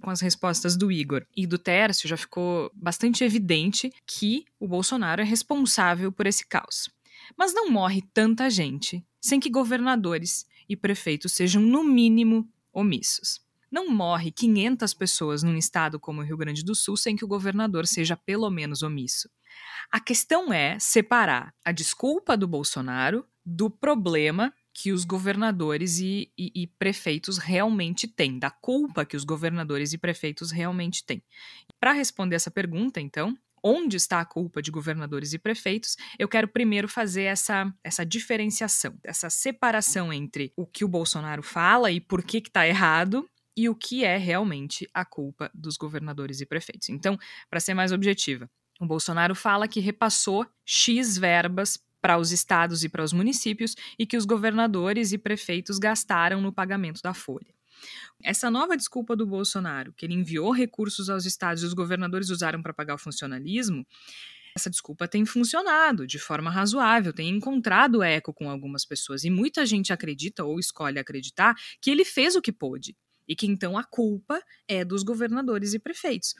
[0.00, 5.20] Com as respostas do Igor e do Tércio, já ficou bastante evidente que o Bolsonaro
[5.20, 6.88] é responsável por esse caos.
[7.36, 13.41] Mas não morre tanta gente sem que governadores e prefeitos sejam, no mínimo, omissos.
[13.72, 17.28] Não morre 500 pessoas num estado como o Rio Grande do Sul sem que o
[17.28, 19.30] governador seja pelo menos omisso.
[19.90, 26.52] A questão é separar a desculpa do Bolsonaro do problema que os governadores e, e,
[26.54, 31.22] e, prefeitos realmente têm, da culpa que os governadores e prefeitos realmente têm.
[31.80, 36.48] Para responder essa pergunta, então, onde está a culpa de governadores e prefeitos, eu quero
[36.48, 42.22] primeiro fazer essa, essa diferenciação, essa separação entre o que o Bolsonaro fala e por
[42.22, 46.88] que está errado e o que é realmente a culpa dos governadores e prefeitos.
[46.88, 47.18] Então,
[47.50, 52.88] para ser mais objetiva, o Bolsonaro fala que repassou X verbas para os estados e
[52.88, 57.54] para os municípios e que os governadores e prefeitos gastaram no pagamento da folha.
[58.22, 62.62] Essa nova desculpa do Bolsonaro, que ele enviou recursos aos estados e os governadores usaram
[62.62, 63.86] para pagar o funcionalismo,
[64.54, 69.64] essa desculpa tem funcionado de forma razoável, tem encontrado eco com algumas pessoas e muita
[69.64, 72.96] gente acredita ou escolhe acreditar que ele fez o que pôde
[73.32, 76.34] e que então a culpa é dos governadores e prefeitos.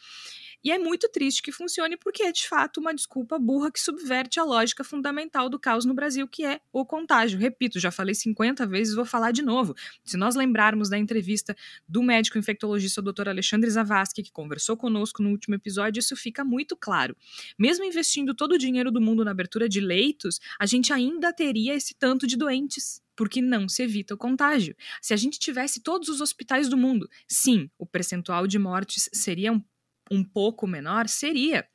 [0.65, 4.39] E é muito triste que funcione porque é de fato uma desculpa burra que subverte
[4.39, 7.39] a lógica fundamental do caos no Brasil, que é o contágio.
[7.39, 9.75] Repito, já falei 50 vezes, vou falar de novo.
[10.05, 11.57] Se nós lembrarmos da entrevista
[11.89, 13.29] do médico infectologista Dr.
[13.29, 17.17] Alexandre Zavascki, que conversou conosco no último episódio, isso fica muito claro.
[17.59, 21.75] Mesmo investindo todo o dinheiro do mundo na abertura de leitos, a gente ainda teria
[21.75, 24.75] esse tanto de doentes porque não se evita o contágio.
[25.01, 29.53] Se a gente tivesse todos os hospitais do mundo, sim, o percentual de mortes seria
[29.53, 29.63] um
[30.11, 31.09] um pouco menor?
[31.09, 31.67] Seria.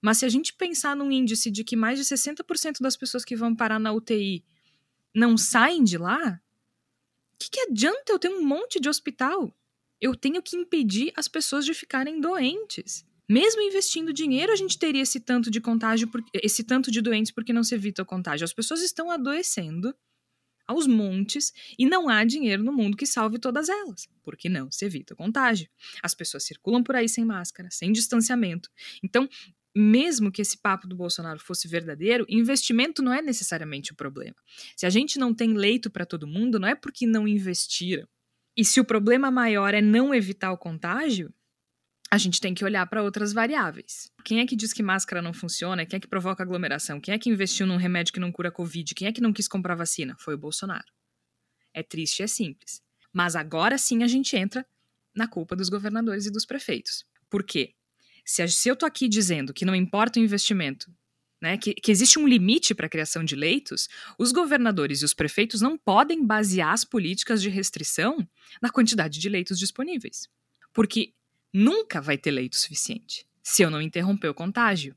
[0.00, 3.36] Mas se a gente pensar num índice de que mais de 60% das pessoas que
[3.36, 4.44] vão parar na UTI
[5.14, 6.40] não saem de lá,
[7.34, 9.54] o que, que adianta eu ter um monte de hospital?
[10.00, 13.06] Eu tenho que impedir as pessoas de ficarem doentes.
[13.28, 17.52] Mesmo investindo dinheiro, a gente teria esse tanto de contágio, esse tanto de doentes porque
[17.52, 18.44] não se evita o contágio.
[18.44, 19.94] As pessoas estão adoecendo
[20.68, 24.84] aos montes e não há dinheiro no mundo que salve todas elas, porque não se
[24.84, 25.68] evita o contágio.
[26.02, 28.70] As pessoas circulam por aí sem máscara, sem distanciamento.
[29.02, 29.26] Então,
[29.74, 34.36] mesmo que esse papo do Bolsonaro fosse verdadeiro, investimento não é necessariamente o problema.
[34.76, 38.06] Se a gente não tem leito para todo mundo, não é porque não investiram.
[38.56, 41.32] E se o problema maior é não evitar o contágio,
[42.10, 44.10] a gente tem que olhar para outras variáveis.
[44.24, 45.84] Quem é que diz que máscara não funciona?
[45.84, 47.00] Quem é que provoca aglomeração?
[47.00, 48.94] Quem é que investiu num remédio que não cura Covid?
[48.94, 50.16] Quem é que não quis comprar vacina?
[50.18, 50.86] Foi o Bolsonaro.
[51.74, 52.80] É triste, é simples.
[53.12, 54.66] Mas agora sim a gente entra
[55.14, 57.04] na culpa dos governadores e dos prefeitos.
[57.28, 57.74] Por quê?
[58.24, 60.90] Se, eu estou aqui dizendo que não importa o investimento,
[61.40, 65.14] né, que, que existe um limite para a criação de leitos, os governadores e os
[65.14, 68.16] prefeitos não podem basear as políticas de restrição
[68.60, 70.28] na quantidade de leitos disponíveis.
[70.72, 71.14] Porque
[71.52, 74.94] nunca vai ter leito suficiente se eu não interromper o contágio.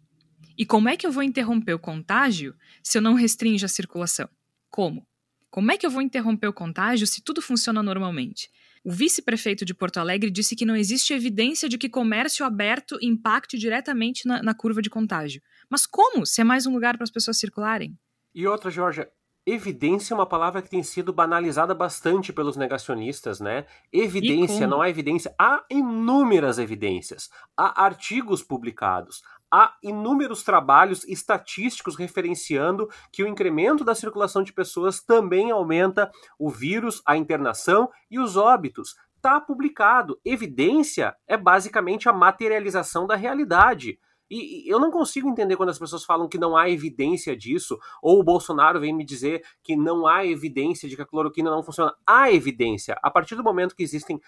[0.58, 4.30] E como é que eu vou interromper o contágio se eu não restringe a circulação?
[4.70, 5.08] Como?
[5.50, 8.50] Como é que eu vou interromper o contágio se tudo funciona normalmente?
[8.84, 13.58] O vice-prefeito de Porto Alegre disse que não existe evidência de que comércio aberto impacte
[13.58, 15.42] diretamente na, na curva de contágio.
[15.70, 17.98] Mas como, se é mais um lugar para as pessoas circularem?
[18.34, 19.08] E outra, Georgia,
[19.54, 23.66] evidência é uma palavra que tem sido banalizada bastante pelos negacionistas, né?
[23.92, 25.34] Evidência, não há evidência.
[25.38, 27.30] Há inúmeras evidências.
[27.58, 35.02] Há artigos publicados, há inúmeros trabalhos estatísticos referenciando que o incremento da circulação de pessoas
[35.02, 36.10] também aumenta
[36.40, 38.96] o vírus, a internação e os óbitos.
[39.18, 40.20] Está publicado.
[40.26, 44.00] Evidência é basicamente a materialização da realidade.
[44.32, 48.18] E, eu não consigo entender quando as pessoas falam que não há evidência disso, ou
[48.18, 51.94] o Bolsonaro vem me dizer que não há evidência de que a cloroquina não funciona.
[52.08, 52.98] Há evidência.
[53.04, 54.22] A partir do momento que existem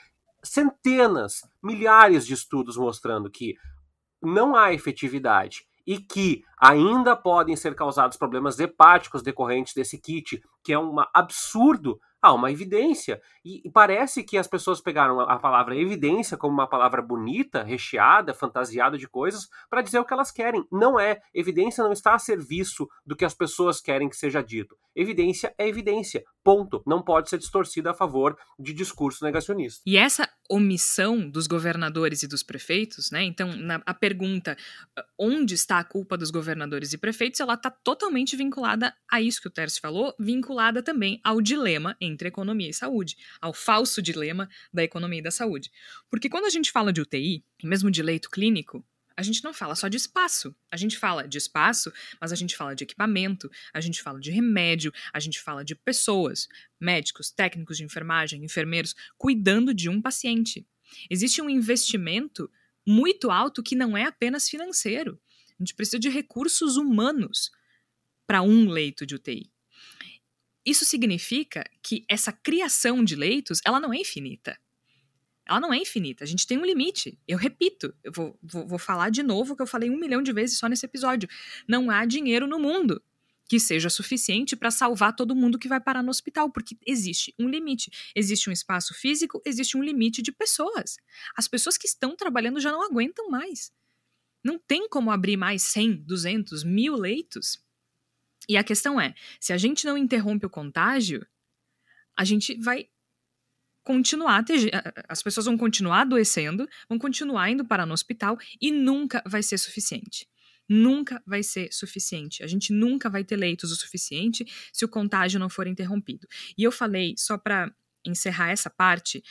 [0.44, 3.56] centenas, milhares de estudos mostrando que
[4.22, 10.74] não há efetividade e que ainda podem ser causados problemas hepáticos decorrentes desse kit, que
[10.74, 13.22] é um absurdo, há uma evidência.
[13.44, 18.98] E, parece que as pessoas pegaram a, palavra evidência como uma palavra bonita, recheada, fantasiada
[18.98, 20.66] de coisas, para dizer o que elas querem.
[20.72, 21.22] Não é.
[21.34, 24.78] Evidência não está a serviço do que as pessoas querem que seja dito.
[24.96, 26.24] Evidência é evidência.
[26.44, 26.82] Ponto.
[26.86, 29.82] Não pode ser distorcida a favor de discurso negacionista.
[29.86, 33.24] E essa omissão dos governadores e dos prefeitos, né?
[33.24, 34.56] Então, na, a pergunta
[35.18, 39.48] onde está a culpa dos governadores e prefeitos, ela está totalmente vinculada a isso que
[39.48, 44.84] o Tércio falou, vinculada também ao dilema entre economia e saúde, ao falso dilema da
[44.84, 45.72] economia e da saúde.
[46.10, 49.76] Porque quando a gente fala de UTI, mesmo de leito clínico, a gente não fala
[49.76, 50.56] só de espaço.
[50.72, 54.32] A gente fala de espaço, mas a gente fala de equipamento, a gente fala de
[54.32, 56.48] remédio, a gente fala de pessoas,
[56.80, 60.66] médicos, técnicos de enfermagem, enfermeiros, cuidando de um paciente.
[61.10, 62.50] Existe um investimento
[62.86, 65.20] muito alto que não é apenas financeiro.
[65.60, 67.52] A gente precisa de recursos humanos
[68.26, 69.53] para um leito de UTI.
[70.66, 74.58] Isso significa que essa criação de leitos, ela não é infinita
[75.46, 76.24] ela não é infinita.
[76.24, 77.18] A gente tem um limite.
[77.28, 80.22] Eu repito, eu vou, vou, vou falar de novo o que eu falei um milhão
[80.22, 81.28] de vezes só nesse episódio.
[81.68, 83.02] Não há dinheiro no mundo
[83.48, 87.48] que seja suficiente para salvar todo mundo que vai parar no hospital, porque existe um
[87.48, 87.92] limite.
[88.16, 90.98] Existe um espaço físico, existe um limite de pessoas.
[91.36, 93.72] As pessoas que estão trabalhando já não aguentam mais.
[94.44, 97.62] Não tem como abrir mais 100, 200, mil leitos.
[98.48, 101.26] E a questão é: se a gente não interrompe o contágio,
[102.18, 102.88] a gente vai
[103.84, 104.72] continuar ter,
[105.10, 109.58] as pessoas vão continuar adoecendo, vão continuar indo parar no hospital e nunca vai ser
[109.58, 110.28] suficiente.
[110.70, 112.42] Nunca vai ser suficiente.
[112.42, 116.26] A gente nunca vai ter leitos o suficiente se o contágio não for interrompido.
[116.58, 117.74] E eu falei, só para
[118.06, 119.22] encerrar essa parte,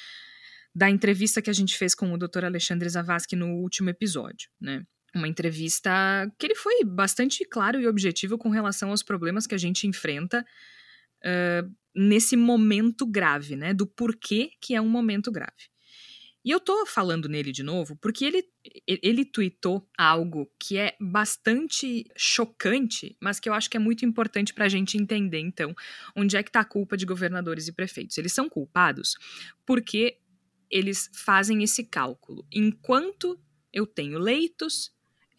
[0.75, 2.45] da entrevista que a gente fez com o Dr.
[2.45, 4.87] Alexandre Zavascki no último episódio, né?
[5.15, 5.91] Uma entrevista
[6.39, 10.45] que ele foi bastante claro e objetivo com relação aos problemas que a gente enfrenta
[11.23, 13.75] uh, nesse momento grave, né?
[13.75, 15.73] Do porquê que é um momento grave.
[16.45, 18.45] E eu tô falando nele de novo porque ele,
[18.87, 24.53] ele tweetou algo que é bastante chocante, mas que eu acho que é muito importante
[24.53, 25.73] para a gente entender, então,
[26.17, 28.19] onde é que tá a culpa de governadores e prefeitos.
[28.19, 29.17] Eles são culpados
[29.65, 30.19] porque
[30.69, 32.45] eles fazem esse cálculo.
[32.51, 33.39] Enquanto
[33.73, 34.93] eu tenho leitos,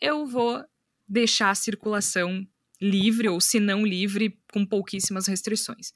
[0.04, 0.62] eu vou
[1.08, 2.46] deixar a circulação
[2.82, 5.94] livre, ou se não livre, com pouquíssimas restrições.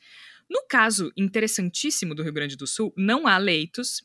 [0.49, 4.01] No caso interessantíssimo do Rio Grande do Sul, não há leitos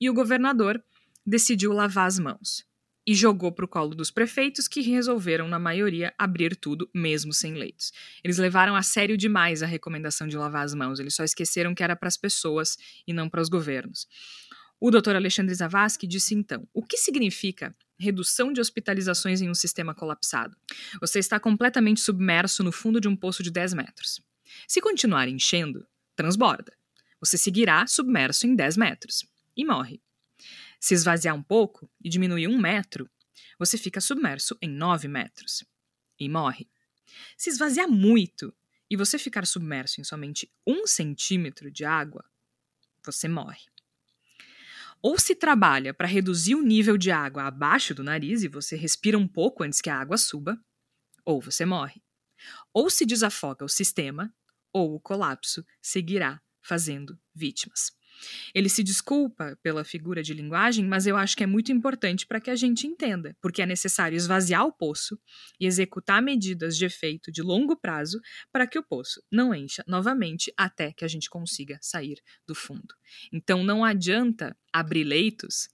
[0.00, 0.82] e o governador
[1.24, 2.64] decidiu lavar as mãos
[3.06, 7.52] e jogou para o colo dos prefeitos que resolveram, na maioria, abrir tudo, mesmo sem
[7.52, 7.92] leitos.
[8.24, 11.82] Eles levaram a sério demais a recomendação de lavar as mãos, eles só esqueceram que
[11.82, 14.06] era para as pessoas e não para os governos.
[14.80, 15.14] O Dr.
[15.14, 17.72] Alexandre Zavascki disse então: o que significa
[18.02, 20.56] redução de hospitalizações em um sistema colapsado?
[21.00, 24.20] Você está completamente submerso no fundo de um poço de 10 metros.
[24.66, 25.86] Se continuar enchendo,
[26.16, 26.76] transborda.
[27.20, 29.24] Você seguirá submerso em 10 metros
[29.56, 30.02] e morre.
[30.80, 33.08] Se esvaziar um pouco e diminuir um metro,
[33.58, 35.64] você fica submerso em 9 metros
[36.18, 36.68] e morre.
[37.36, 38.52] Se esvaziar muito
[38.90, 42.24] e você ficar submerso em somente um centímetro de água,
[43.04, 43.71] você morre.
[45.02, 49.18] Ou se trabalha para reduzir o nível de água abaixo do nariz e você respira
[49.18, 50.56] um pouco antes que a água suba,
[51.24, 52.00] ou você morre.
[52.72, 54.32] Ou se desafoga o sistema,
[54.72, 57.90] ou o colapso seguirá fazendo vítimas.
[58.54, 62.40] Ele se desculpa pela figura de linguagem, mas eu acho que é muito importante para
[62.40, 65.18] que a gente entenda, porque é necessário esvaziar o poço
[65.58, 68.20] e executar medidas de efeito de longo prazo
[68.50, 72.94] para que o poço não encha novamente até que a gente consiga sair do fundo.
[73.32, 75.68] Então não adianta abrir leitos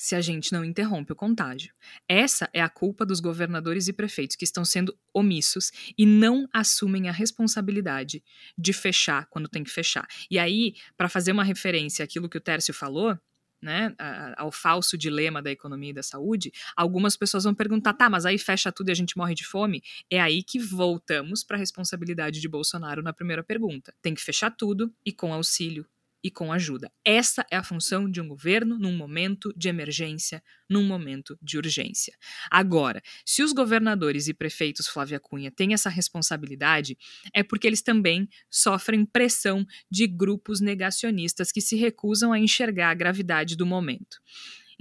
[0.00, 1.74] se a gente não interrompe o contágio.
[2.08, 7.06] Essa é a culpa dos governadores e prefeitos que estão sendo omissos e não assumem
[7.10, 8.24] a responsabilidade
[8.56, 10.08] de fechar quando tem que fechar.
[10.30, 13.14] E aí, para fazer uma referência àquilo que o Tércio falou,
[13.60, 13.94] né,
[14.38, 18.38] ao falso dilema da economia e da saúde, algumas pessoas vão perguntar: tá, mas aí
[18.38, 19.82] fecha tudo e a gente morre de fome?
[20.10, 23.94] É aí que voltamos para a responsabilidade de Bolsonaro na primeira pergunta.
[24.00, 25.86] Tem que fechar tudo e com auxílio
[26.22, 26.90] e com ajuda.
[27.04, 32.16] Essa é a função de um governo num momento de emergência, num momento de urgência.
[32.50, 36.96] Agora, se os governadores e prefeitos Flávia Cunha têm essa responsabilidade,
[37.34, 42.94] é porque eles também sofrem pressão de grupos negacionistas que se recusam a enxergar a
[42.94, 44.18] gravidade do momento.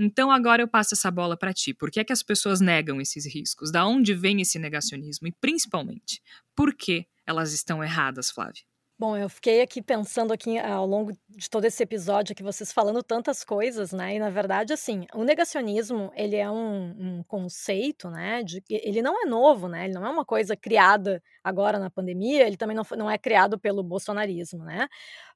[0.02, 1.74] Então agora eu passo essa bola para ti.
[1.74, 3.70] Por que é que as pessoas negam esses riscos?
[3.70, 5.28] Da onde vem esse negacionismo?
[5.28, 6.22] E principalmente,
[6.56, 8.69] por que elas estão erradas, Flávia?
[9.00, 13.02] Bom, eu fiquei aqui pensando aqui ao longo de todo esse episódio aqui, vocês falando
[13.02, 14.16] tantas coisas, né?
[14.16, 18.44] E na verdade, assim, o negacionismo, ele é um, um conceito, né?
[18.44, 19.86] De, ele não é novo, né?
[19.86, 23.58] Ele não é uma coisa criada agora na pandemia, ele também não, não é criado
[23.58, 24.90] pelo bolsonarismo, né?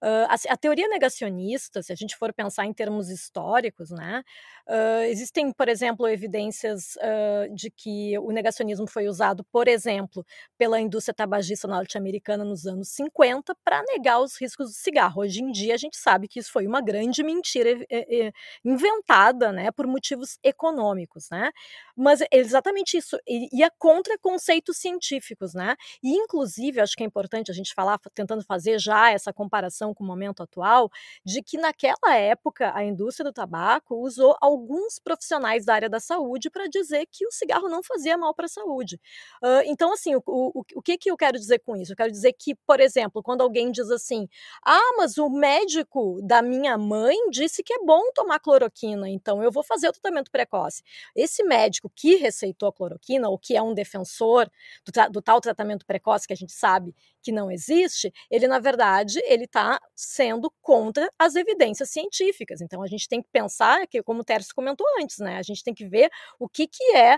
[0.04, 4.26] Uh, a, a, teoria negacionista, se a gente for pensar em termos históricos, né?
[4.68, 10.26] Uh, existem, por exemplo, evidências uh, de que o negacionismo foi usado, por exemplo,
[10.58, 15.22] pela indústria tabagista norte-americana nos anos 50 para negar os riscos do cigarro.
[15.22, 18.32] Hoje em dia a gente sabe que isso foi uma grande mentira é, é,
[18.64, 21.52] inventada, né, por motivos econômicos, né?
[21.96, 25.76] Mas é exatamente isso ia contra conceitos científicos, né?
[26.02, 30.04] E inclusive acho que é importante a gente falar, tentando fazer já essa comparação com
[30.04, 30.90] o momento atual,
[31.26, 36.50] de que naquela época a indústria do tabaco usou alguns profissionais da área da saúde
[36.50, 39.00] para dizer que o cigarro não fazia mal para a saúde.
[39.42, 41.92] Uh, então, assim, o, o, o que, que eu quero dizer com isso?
[41.92, 44.28] Eu quero dizer que, por exemplo, quando alguém diz assim:
[44.66, 49.52] ah, mas o médico da minha mãe disse que é bom tomar cloroquina, então eu
[49.52, 50.84] vou fazer o tratamento precoce.
[51.16, 54.50] Esse médico que receitou a cloroquina, ou que é um defensor
[54.86, 59.20] do, do tal tratamento precoce que a gente sabe que não existe, ele na verdade
[59.26, 62.62] ele está sendo contra as evidências científicas.
[62.62, 65.64] Então a gente tem que pensar que, como o Tércio comentou antes, né, a gente
[65.64, 67.18] tem que ver o que, que é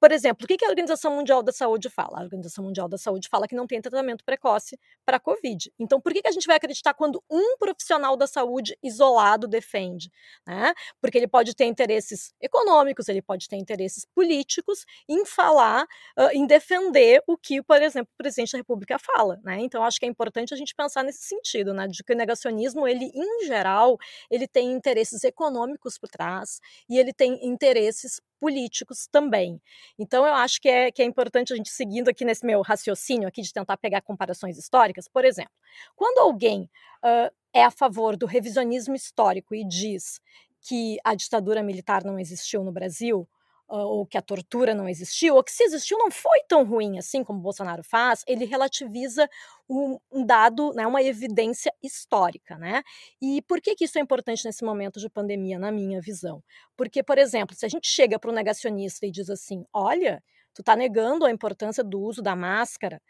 [0.00, 2.18] por exemplo, o que a Organização Mundial da Saúde fala?
[2.18, 5.72] A Organização Mundial da Saúde fala que não tem tratamento precoce para a Covid.
[5.78, 10.10] Então, por que a gente vai acreditar quando um profissional da saúde isolado defende?
[10.46, 10.74] Né?
[11.00, 15.86] Porque ele pode ter interesses econômicos, ele pode ter interesses políticos em falar,
[16.32, 19.40] em defender o que, por exemplo, o presidente da República fala.
[19.44, 19.60] Né?
[19.60, 21.86] Então, acho que é importante a gente pensar nesse sentido, né?
[21.86, 23.96] de que o negacionismo, ele, em geral,
[24.30, 29.60] ele tem interesses econômicos por trás e ele tem interesses políticos também.
[29.98, 33.28] Então, eu acho que é, que é importante a gente, seguindo aqui nesse meu raciocínio
[33.28, 35.52] aqui de tentar pegar comparações históricas, por exemplo,
[35.94, 36.70] quando alguém
[37.04, 40.20] uh, é a favor do revisionismo histórico e diz
[40.60, 43.28] que a ditadura militar não existiu no Brasil,
[43.68, 47.22] ou que a tortura não existiu, ou que se existiu não foi tão ruim assim
[47.22, 49.28] como Bolsonaro faz, ele relativiza
[49.68, 52.82] um, um, dado, né, uma evidência histórica, né?
[53.20, 56.42] E por que, que isso é importante nesse momento de pandemia, na minha visão?
[56.76, 60.22] Porque, por exemplo, se a gente chega para um negacionista e diz assim, olha,
[60.54, 63.00] tu está negando a importância do uso da máscara,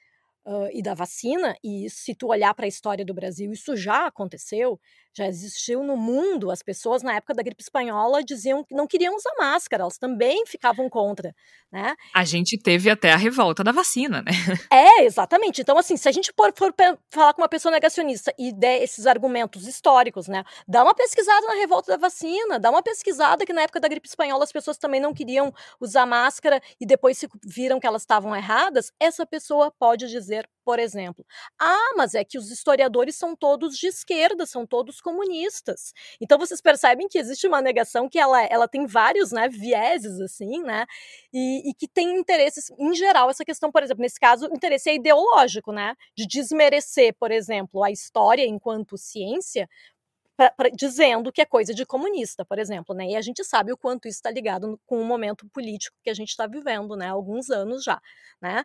[0.47, 4.07] Uh, e da vacina, e se tu olhar para a história do Brasil, isso já
[4.07, 4.81] aconteceu,
[5.17, 6.51] já existiu no mundo.
[6.51, 10.45] As pessoas na época da gripe espanhola diziam que não queriam usar máscara, elas também
[10.47, 11.35] ficavam contra,
[11.71, 11.95] né?
[12.15, 14.33] A gente teve até a revolta da vacina, né?
[14.71, 15.61] É, exatamente.
[15.61, 16.75] Então, assim, se a gente for, for
[17.09, 20.45] falar com uma pessoa negacionista e der esses argumentos históricos, né?
[20.67, 24.09] Dá uma pesquisada na revolta da vacina, dá uma pesquisada que na época da gripe
[24.09, 28.35] espanhola as pessoas também não queriam usar máscara e depois se viram que elas estavam
[28.35, 31.25] erradas, essa pessoa pode dizer, por exemplo,
[31.61, 35.95] ah, mas é que os historiadores são todos de esquerda, são todos comunistas.
[36.21, 40.63] Então vocês percebem que existe uma negação que ela, ela tem vários né, vieses, assim,
[40.63, 40.85] né?
[41.33, 44.95] E, e que tem interesses, em geral, essa questão, por exemplo, nesse caso, interesse é
[44.95, 45.95] ideológico, né?
[46.15, 49.69] De desmerecer, por exemplo, a história enquanto ciência,
[50.39, 53.09] Pra, pra, dizendo que é coisa de comunista, por exemplo, né?
[53.09, 56.15] E a gente sabe o quanto isso está ligado com o momento político que a
[56.15, 57.09] gente está vivendo, né?
[57.09, 58.01] Há alguns anos já,
[58.41, 58.63] né?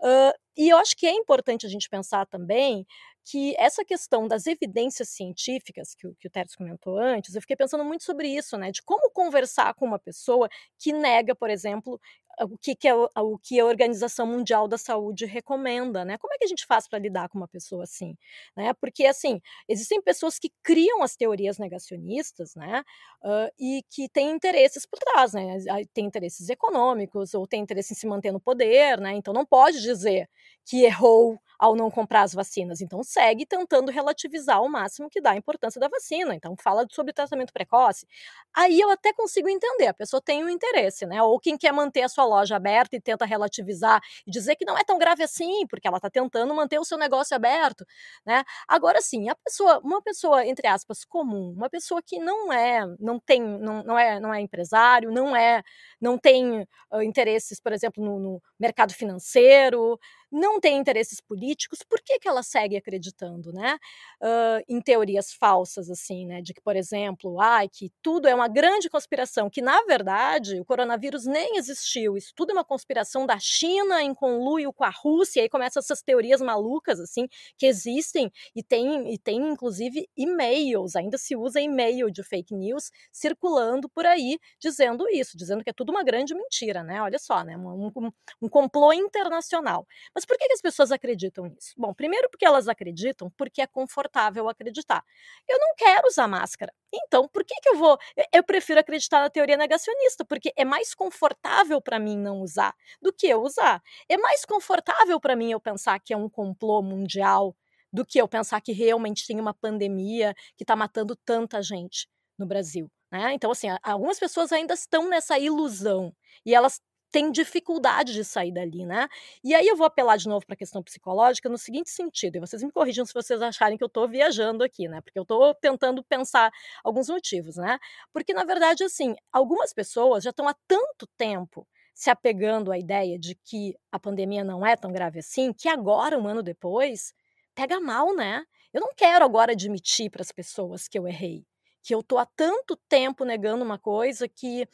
[0.00, 2.86] Uh, e eu acho que é importante a gente pensar também
[3.24, 7.84] que essa questão das evidências científicas que, que o Teres comentou antes, eu fiquei pensando
[7.84, 8.70] muito sobre isso, né?
[8.70, 10.48] De como conversar com uma pessoa
[10.78, 12.00] que nega, por exemplo,
[12.44, 16.18] o que, que é o, que a Organização Mundial da Saúde recomenda, né?
[16.18, 18.16] Como é que a gente faz para lidar com uma pessoa assim,
[18.56, 18.72] né?
[18.74, 22.84] Porque assim existem pessoas que criam as teorias negacionistas, né?
[23.22, 25.58] Uh, e que têm interesses por trás, né?
[25.94, 29.14] Tem interesses econômicos ou tem interesse em se manter no poder, né?
[29.14, 30.28] Então não pode dizer
[30.64, 32.80] que errou ao não comprar as vacinas.
[32.80, 36.34] Então segue tentando relativizar ao máximo que dá a importância da vacina.
[36.34, 38.06] Então fala sobre tratamento precoce.
[38.54, 41.22] Aí eu até consigo entender, a pessoa tem um interesse, né?
[41.22, 44.76] Ou quem quer manter a sua loja aberta e tenta relativizar e dizer que não
[44.76, 47.84] é tão grave assim, porque ela está tentando manter o seu negócio aberto,
[48.24, 48.44] né?
[48.68, 53.18] Agora sim, a pessoa, uma pessoa entre aspas comum, uma pessoa que não é, não
[53.18, 55.62] tem, não, não é, não é empresário, não é,
[56.00, 59.98] não tem uh, interesses, por exemplo, no, no mercado financeiro,
[60.36, 63.78] não tem interesses políticos, por que, que ela segue acreditando, né?
[64.22, 66.42] Uh, em teorias falsas, assim, né?
[66.42, 70.64] De que, por exemplo, ai, que tudo é uma grande conspiração, que na verdade o
[70.64, 75.40] coronavírus nem existiu, isso tudo é uma conspiração da China em conluio com a Rússia,
[75.40, 77.26] e aí começam essas teorias malucas, assim,
[77.56, 82.90] que existem e tem, e tem inclusive e-mails, ainda se usa e-mail de fake news
[83.10, 87.00] circulando por aí dizendo isso, dizendo que é tudo uma grande mentira, né?
[87.00, 87.56] Olha só, né?
[87.56, 88.10] Um, um,
[88.42, 89.86] um complô internacional.
[90.14, 91.72] Mas por que, as pessoas acreditam nisso?
[91.76, 95.04] Bom, primeiro porque elas acreditam porque é confortável acreditar.
[95.48, 96.72] Eu não quero usar máscara.
[96.92, 97.98] Então, por que, que eu vou.
[98.32, 103.12] Eu prefiro acreditar na teoria negacionista, porque é mais confortável para mim não usar do
[103.12, 103.82] que eu usar.
[104.08, 107.56] É mais confortável para mim eu pensar que é um complô mundial
[107.92, 112.08] do que eu pensar que realmente tem uma pandemia que está matando tanta gente
[112.38, 112.90] no Brasil.
[113.10, 113.32] Né?
[113.32, 116.14] Então, assim, algumas pessoas ainda estão nessa ilusão
[116.44, 116.80] e elas
[117.16, 119.08] tem dificuldade de sair dali, né?
[119.42, 122.40] E aí eu vou apelar de novo para a questão psicológica no seguinte sentido, e
[122.40, 125.00] vocês me corrijam se vocês acharem que eu estou viajando aqui, né?
[125.00, 126.52] Porque eu estou tentando pensar
[126.84, 127.78] alguns motivos, né?
[128.12, 133.18] Porque, na verdade, assim, algumas pessoas já estão há tanto tempo se apegando à ideia
[133.18, 137.14] de que a pandemia não é tão grave assim, que agora, um ano depois,
[137.54, 138.44] pega mal, né?
[138.74, 141.46] Eu não quero agora admitir para as pessoas que eu errei
[141.86, 144.66] que eu tô há tanto tempo negando uma coisa que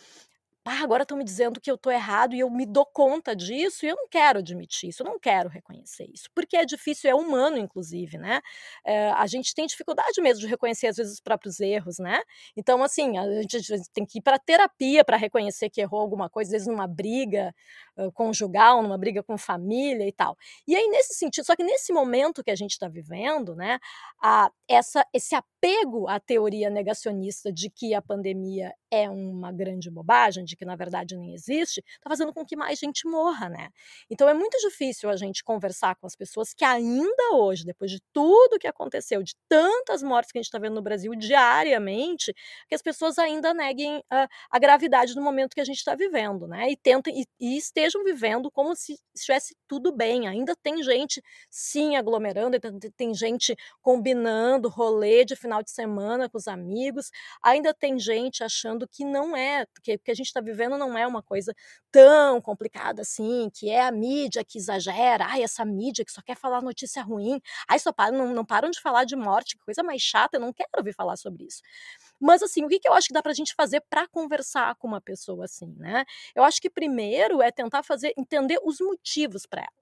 [0.65, 3.85] ah, agora estão me dizendo que eu estou errado e eu me dou conta disso
[3.85, 7.15] e eu não quero admitir isso, eu não quero reconhecer isso, porque é difícil, é
[7.15, 8.41] humano, inclusive, né?
[8.85, 12.23] É, a gente tem dificuldade mesmo de reconhecer, às vezes, os próprios erros, né?
[12.57, 13.61] Então, assim, a gente,
[13.93, 17.53] tem que ir para terapia para reconhecer que errou alguma coisa, às vezes numa briga
[17.97, 20.37] uh, conjugal, numa briga com família e tal.
[20.67, 23.79] E aí, nesse sentido, só que nesse momento que a gente está vivendo, né,
[24.23, 30.45] a, essa, esse apego à teoria negacionista de que a pandemia é uma grande bobagem,
[30.45, 33.71] de que na verdade nem existe, está fazendo com que mais gente morra, né?
[34.11, 38.01] Então é muito difícil a gente conversar com as pessoas que ainda hoje, depois de
[38.13, 42.35] tudo que aconteceu, de tantas mortes que a gente está vendo no Brasil diariamente,
[42.69, 46.49] que as pessoas ainda neguem a, a gravidade do momento que a gente está vivendo,
[46.49, 46.71] né?
[46.71, 50.27] E tentem e, e estejam vivendo como se estivesse tudo bem.
[50.27, 52.59] Ainda tem gente sim aglomerando,
[52.97, 57.11] tem gente combinando rolê de final de semana com os amigos,
[57.43, 60.97] ainda tem gente achando que não é, que o que a gente está vivendo não
[60.97, 61.53] é uma coisa
[61.91, 66.37] tão complicada assim, que é a mídia que exagera, ai, essa mídia que só quer
[66.37, 69.83] falar notícia ruim, ai, só param, não, não param de falar de morte, que coisa
[69.83, 71.61] mais chata, eu não quero ouvir falar sobre isso.
[72.21, 74.89] Mas assim, o que, que eu acho que dá pra gente fazer para conversar com
[74.89, 76.05] uma pessoa assim, né?
[76.35, 79.82] Eu acho que primeiro é tentar fazer entender os motivos para ela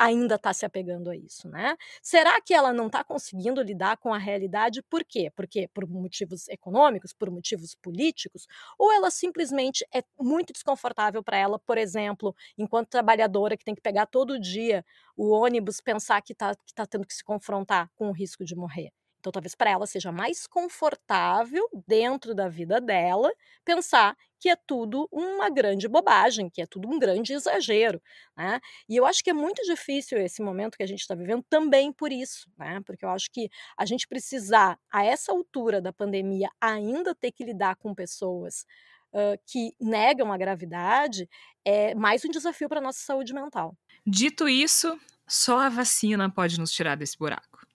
[0.00, 1.76] ainda está se apegando a isso, né?
[2.02, 4.82] Será que ela não está conseguindo lidar com a realidade?
[4.82, 5.30] Por quê?
[5.36, 8.46] Porque por motivos econômicos, por motivos políticos,
[8.78, 13.82] ou ela simplesmente é muito desconfortável para ela, por exemplo, enquanto trabalhadora que tem que
[13.82, 14.84] pegar todo dia
[15.16, 18.56] o ônibus, pensar que está que tá tendo que se confrontar com o risco de
[18.56, 18.90] morrer.
[19.20, 23.30] Então, talvez para ela seja mais confortável dentro da vida dela
[23.64, 28.02] pensar que é tudo uma grande bobagem, que é tudo um grande exagero.
[28.34, 28.58] Né?
[28.88, 31.92] E eu acho que é muito difícil esse momento que a gente está vivendo também
[31.92, 32.80] por isso, né?
[32.86, 37.44] porque eu acho que a gente precisar, a essa altura da pandemia, ainda ter que
[37.44, 38.64] lidar com pessoas
[39.12, 41.28] uh, que negam a gravidade
[41.62, 43.76] é mais um desafio para a nossa saúde mental.
[44.06, 44.98] Dito isso,
[45.28, 47.66] só a vacina pode nos tirar desse buraco.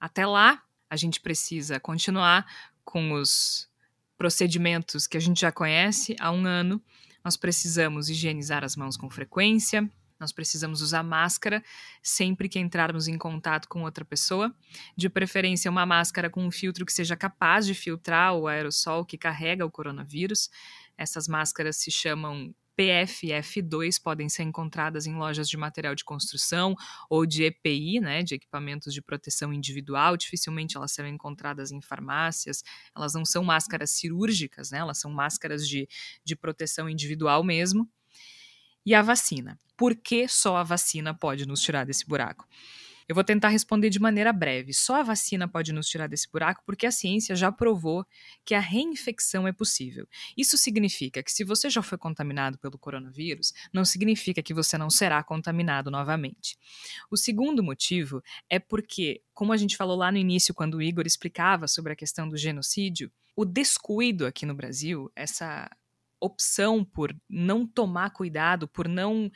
[0.00, 2.46] Até lá, A gente precisa continuar
[2.84, 3.68] com os
[4.16, 6.82] procedimentos que a gente já conhece há um ano.
[7.24, 11.62] Nós precisamos higienizar as mãos com frequência, nós precisamos usar máscara
[12.02, 14.54] sempre que entrarmos em contato com outra pessoa,
[14.96, 19.18] de preferência uma máscara com um filtro que seja capaz de filtrar o aerossol que
[19.18, 20.50] carrega o coronavírus.
[20.96, 26.74] Essas máscaras se chamam PFF2 podem ser encontradas em lojas de material de construção
[27.08, 30.16] ou de EPI, né, de equipamentos de proteção individual.
[30.16, 32.62] Dificilmente elas serão encontradas em farmácias.
[32.96, 35.88] Elas não são máscaras cirúrgicas, né, elas são máscaras de,
[36.24, 37.88] de proteção individual mesmo.
[38.86, 39.58] E a vacina.
[39.76, 42.46] Por que só a vacina pode nos tirar desse buraco?
[43.08, 44.72] Eu vou tentar responder de maneira breve.
[44.72, 48.06] Só a vacina pode nos tirar desse buraco porque a ciência já provou
[48.44, 50.06] que a reinfecção é possível.
[50.36, 54.88] Isso significa que se você já foi contaminado pelo coronavírus, não significa que você não
[54.88, 56.58] será contaminado novamente.
[57.10, 61.06] O segundo motivo é porque, como a gente falou lá no início, quando o Igor
[61.06, 65.68] explicava sobre a questão do genocídio, o descuido aqui no Brasil, essa
[66.20, 69.30] opção por não tomar cuidado, por não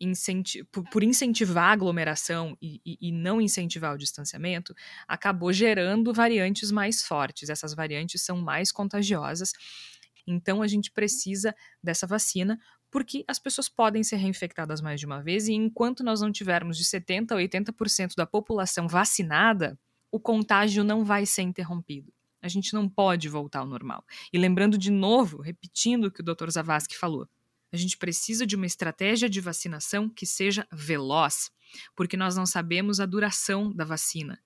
[0.00, 4.74] incenti por, incentivar a aglomeração e, e, e, não incentivar o distanciamento,
[5.06, 7.48] acabou gerando variantes mais fortes.
[7.48, 9.52] Essas variantes são mais contagiosas.
[10.26, 12.58] Então a gente precisa dessa vacina
[12.90, 16.76] porque as pessoas podem ser reinfectadas mais de uma vez e enquanto nós não tivermos
[16.76, 19.78] de 70 a 80% da população vacinada,
[20.10, 22.12] o contágio não vai ser interrompido.
[22.40, 24.04] A gente não pode voltar ao normal.
[24.32, 26.48] E lembrando de novo, repetindo o que o Dr.
[26.50, 27.28] Zavascki falou,
[27.72, 31.50] a gente precisa de uma estratégia de vacinação que seja veloz,
[31.94, 34.40] porque nós não sabemos a duração da vacina.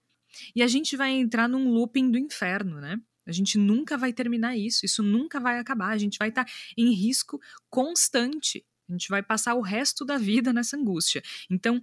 [0.54, 2.98] E a gente vai entrar num looping do inferno, né?
[3.24, 6.52] A gente nunca vai terminar isso, isso nunca vai acabar, a gente vai estar tá
[6.76, 8.64] em risco constante.
[8.88, 11.22] A gente vai passar o resto da vida nessa angústia.
[11.48, 11.80] Então,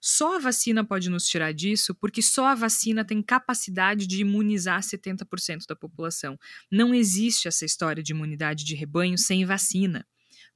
[0.00, 4.80] só a vacina pode nos tirar disso, porque só a vacina tem capacidade de imunizar
[4.80, 6.36] 70% da população.
[6.70, 10.04] Não existe essa história de imunidade de rebanho sem vacina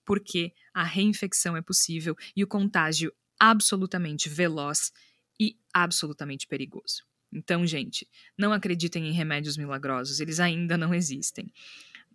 [0.08, 4.90] porque a reinfecção é possível e o contágio absolutamente veloz
[5.38, 7.04] e absolutamente perigoso.
[7.30, 11.52] Então, gente, não acreditem em remédios milagrosos, eles ainda não existem.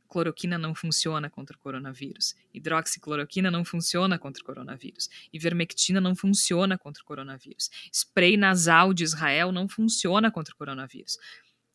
[0.07, 2.33] Cloroquina não funciona contra o coronavírus.
[2.51, 5.07] Hidroxicloroquina não funciona contra o coronavírus.
[5.31, 7.69] Ivermectina não funciona contra o coronavírus.
[7.93, 11.19] Spray nasal de Israel não funciona contra o coronavírus.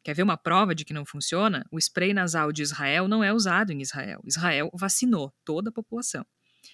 [0.02, 1.66] Quer ver uma prova de que não funciona?
[1.70, 4.20] O spray nasal de Israel não é usado em Israel.
[4.24, 6.24] Israel vacinou toda a população.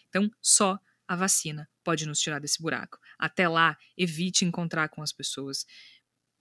[0.09, 2.99] Então, só a vacina pode nos tirar desse buraco.
[3.19, 5.67] Até lá, evite encontrar com as pessoas.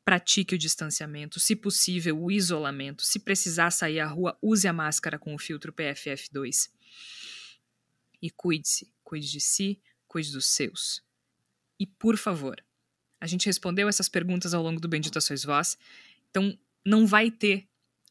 [0.05, 3.03] Pratique o distanciamento, se possível, o isolamento.
[3.03, 6.69] Se precisar sair à rua, use a máscara com o filtro PFF2.
[8.21, 11.01] E cuide-se, cuide de si, cuide dos seus.
[11.79, 12.63] E por favor,
[13.19, 15.77] a gente respondeu essas perguntas ao longo do Bendito Sois Vós,
[16.29, 17.67] então não vai ter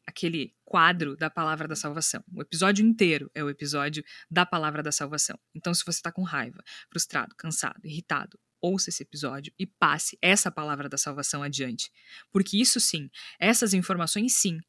[0.07, 2.25] aquele quadro da palavra da salvação.
[2.35, 5.39] O episódio inteiro é o episódio da palavra da salvação.
[5.55, 10.51] Então, se você está com raiva, frustrado, cansado, irritado, ouça esse episódio e passe essa
[10.51, 11.91] palavra da salvação adiante.
[12.31, 14.61] Porque isso sim, essas informações sim,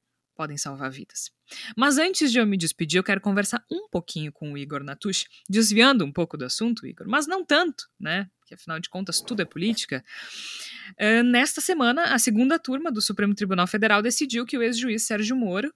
[0.43, 1.31] podem salvar vidas.
[1.77, 5.25] Mas antes de eu me despedir, eu quero conversar um pouquinho com o Igor Natush,
[5.49, 8.29] desviando um pouco do assunto, Igor, mas não tanto, né?
[8.41, 10.03] Porque afinal de contas tudo é política.
[10.99, 15.37] Uh, nesta semana, a segunda turma do Supremo Tribunal Federal decidiu que o ex-juiz Sérgio
[15.37, 15.73] Moro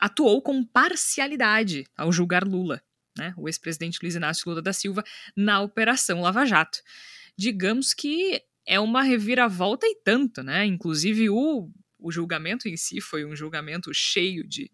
[0.00, 2.82] atuou com parcialidade ao julgar Lula,
[3.16, 3.32] né?
[3.36, 5.04] O ex-presidente Luiz Inácio Lula da Silva
[5.36, 6.80] na Operação Lava Jato.
[7.36, 10.66] Digamos que é uma reviravolta e tanto, né?
[10.66, 11.70] Inclusive o
[12.00, 14.70] o julgamento em si foi um julgamento cheio de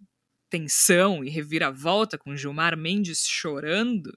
[0.49, 4.17] tensão e reviravolta, com Gilmar Mendes chorando.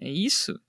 [0.00, 0.60] É isso?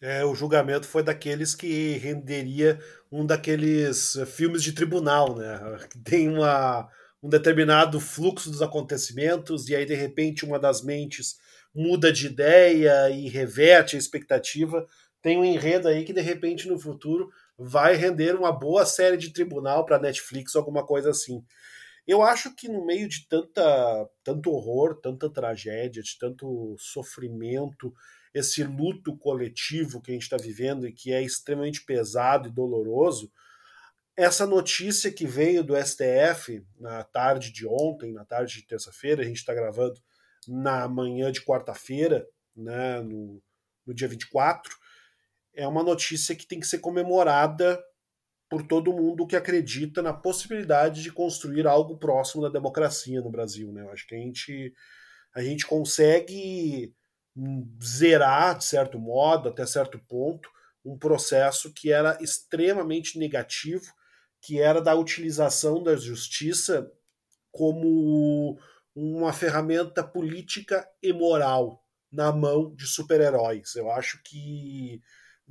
[0.00, 2.80] É, o julgamento foi daqueles que renderia
[3.12, 5.60] um daqueles filmes de tribunal, né?
[6.02, 6.88] Tem uma,
[7.22, 11.38] um determinado fluxo dos acontecimentos e aí de repente uma das mentes
[11.74, 14.86] muda de ideia e reverte a expectativa.
[15.20, 17.30] Tem um enredo aí que de repente no futuro
[17.62, 21.44] vai render uma boa série de tribunal para Netflix, alguma coisa assim.
[22.06, 27.92] Eu acho que no meio de tanta, tanto horror, tanta tragédia, de tanto sofrimento,
[28.32, 33.30] esse luto coletivo que a gente está vivendo e que é extremamente pesado e doloroso,
[34.16, 39.24] essa notícia que veio do STF na tarde de ontem, na tarde de terça-feira, a
[39.24, 40.00] gente está gravando
[40.48, 43.42] na manhã de quarta-feira, né, no,
[43.86, 44.79] no dia 24,
[45.54, 47.82] é uma notícia que tem que ser comemorada
[48.48, 53.72] por todo mundo que acredita na possibilidade de construir algo próximo da democracia no Brasil.
[53.72, 53.82] Né?
[53.82, 54.74] Eu acho que a gente,
[55.34, 56.92] a gente consegue
[57.82, 60.50] zerar, de certo modo, até certo ponto,
[60.84, 63.84] um processo que era extremamente negativo,
[64.42, 66.90] que era da utilização da justiça
[67.52, 68.58] como
[68.94, 73.76] uma ferramenta política e moral na mão de super-heróis.
[73.76, 75.00] Eu acho que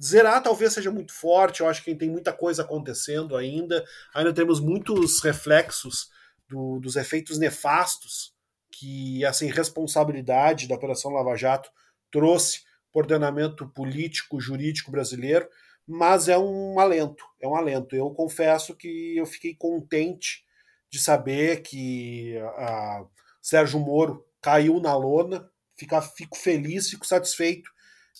[0.01, 3.83] zerar talvez seja muito forte, eu acho que tem muita coisa acontecendo ainda,
[4.13, 6.09] ainda temos muitos reflexos
[6.47, 8.33] do, dos efeitos nefastos
[8.71, 11.69] que essa irresponsabilidade da Operação Lava Jato
[12.11, 15.47] trouxe para o ordenamento político, jurídico brasileiro,
[15.85, 17.95] mas é um alento, é um alento.
[17.95, 20.45] Eu confesso que eu fiquei contente
[20.89, 23.05] de saber que a
[23.41, 27.69] Sérgio Moro caiu na lona, fico, fico feliz, fico satisfeito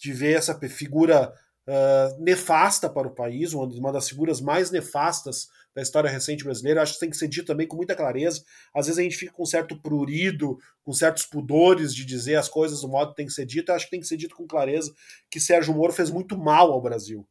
[0.01, 1.33] de ver essa figura
[1.69, 6.81] uh, nefasta para o país, uma das figuras mais nefastas da história recente brasileira.
[6.81, 8.43] Acho que tem que ser dito também com muita clareza.
[8.73, 12.81] Às vezes a gente fica com certo prurido, com certos pudores de dizer as coisas
[12.81, 13.69] do modo que tem que ser dito.
[13.71, 14.93] Eu acho que tem que ser dito com clareza
[15.29, 17.27] que Sérgio Moro fez muito mal ao Brasil.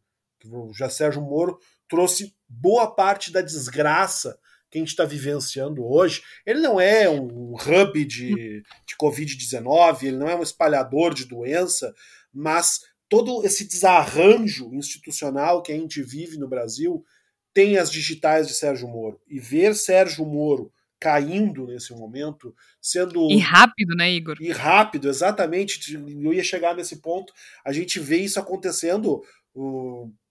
[0.73, 1.59] Já Sérgio Moro
[1.89, 4.39] trouxe boa parte da desgraça
[4.71, 6.23] que a gente está vivenciando hoje.
[6.47, 11.93] Ele não é um hub de, de Covid-19, ele não é um espalhador de doença,
[12.33, 17.05] mas todo esse desarranjo institucional que a gente vive no Brasil
[17.55, 19.21] tem as digitais de Sérgio Moro.
[19.27, 23.31] E ver Sérgio Moro caindo nesse momento, sendo.
[23.31, 24.37] E rápido, né, Igor?
[24.41, 25.95] E rápido, exatamente.
[25.95, 27.33] Eu ia chegar nesse ponto.
[27.65, 29.23] A gente vê isso acontecendo.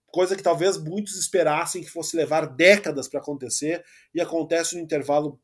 [0.06, 3.82] Coisa que talvez muitos esperassem que fosse levar décadas para acontecer
[4.14, 5.40] e acontece no intervalo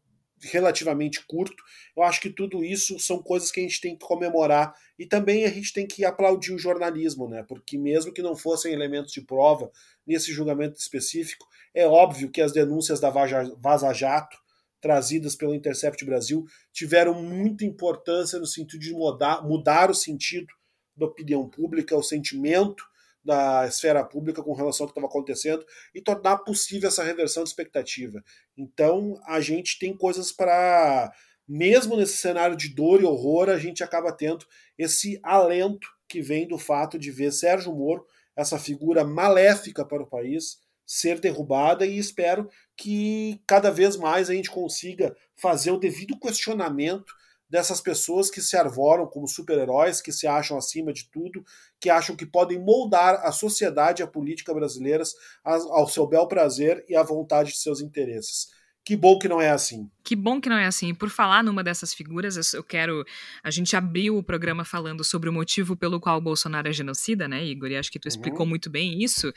[0.51, 1.62] relativamente curto.
[1.97, 5.45] Eu acho que tudo isso são coisas que a gente tem que comemorar e também
[5.45, 7.45] a gente tem que aplaudir o jornalismo, né?
[7.49, 9.70] Porque mesmo que não fossem elementos de prova
[10.07, 14.36] nesse julgamento específico, é óbvio que as denúncias da Vaza Jato
[14.80, 20.53] trazidas pelo Intercept Brasil tiveram muita importância no sentido de mudar, mudar o sentido
[20.95, 22.84] da opinião pública, o sentimento
[23.24, 25.64] da esfera pública com relação ao que estava acontecendo
[25.94, 28.22] e tornar possível essa reversão de expectativa.
[28.56, 31.12] Então, a gente tem coisas para,
[31.48, 34.44] mesmo nesse cenário de dor e horror, a gente acaba tendo
[34.76, 38.06] esse alento que vem do fato de ver Sérgio Moro,
[38.36, 44.34] essa figura maléfica para o país, ser derrubada e espero que cada vez mais a
[44.34, 47.14] gente consiga fazer o devido questionamento
[47.55, 51.44] dessas pessoas que se arvoram como super-heróis, que se acham acima de tudo,
[51.78, 56.84] que acham que podem moldar a sociedade e a política brasileiras ao seu bel prazer
[56.88, 58.48] e à vontade de seus interesses.
[58.84, 59.88] Que bom que não é assim.
[60.02, 60.92] Que bom que não é assim.
[60.92, 63.05] Por falar numa dessas figuras, eu quero.
[63.40, 67.28] A gente abriu o programa falando sobre o motivo pelo qual o Bolsonaro é genocida,
[67.28, 67.70] né, Igor?
[67.70, 68.48] E acho que tu explicou uhum.
[68.48, 69.32] muito bem isso.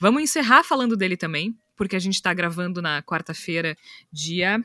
[0.00, 3.76] Vamos encerrar falando dele também, porque a gente está gravando na quarta-feira,
[4.12, 4.64] dia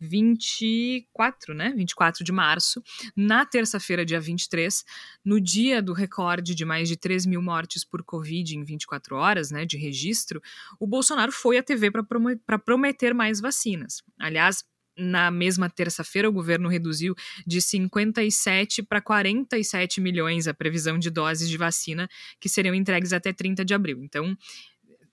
[0.00, 1.72] 24, né?
[1.76, 2.82] 24 de março,
[3.16, 4.84] na terça-feira, dia 23,
[5.24, 9.50] no dia do recorde de mais de 3 mil mortes por Covid em 24 horas,
[9.50, 9.64] né?
[9.64, 10.40] De registro,
[10.78, 14.02] o Bolsonaro foi à TV para prometer mais vacinas.
[14.18, 14.64] Aliás,
[14.98, 17.14] na mesma terça-feira, o governo reduziu
[17.46, 22.08] de 57 para 47 milhões a previsão de doses de vacina
[22.40, 24.02] que seriam entregues até 30 de abril.
[24.02, 24.36] Então,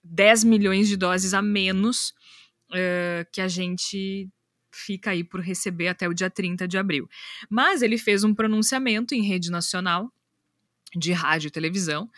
[0.03, 2.13] 10 milhões de doses a menos
[2.71, 4.27] uh, que a gente
[4.75, 7.09] fica aí por receber até o dia 30 de abril.
[7.49, 10.11] Mas ele fez um pronunciamento em rede nacional
[10.95, 12.09] de rádio e televisão.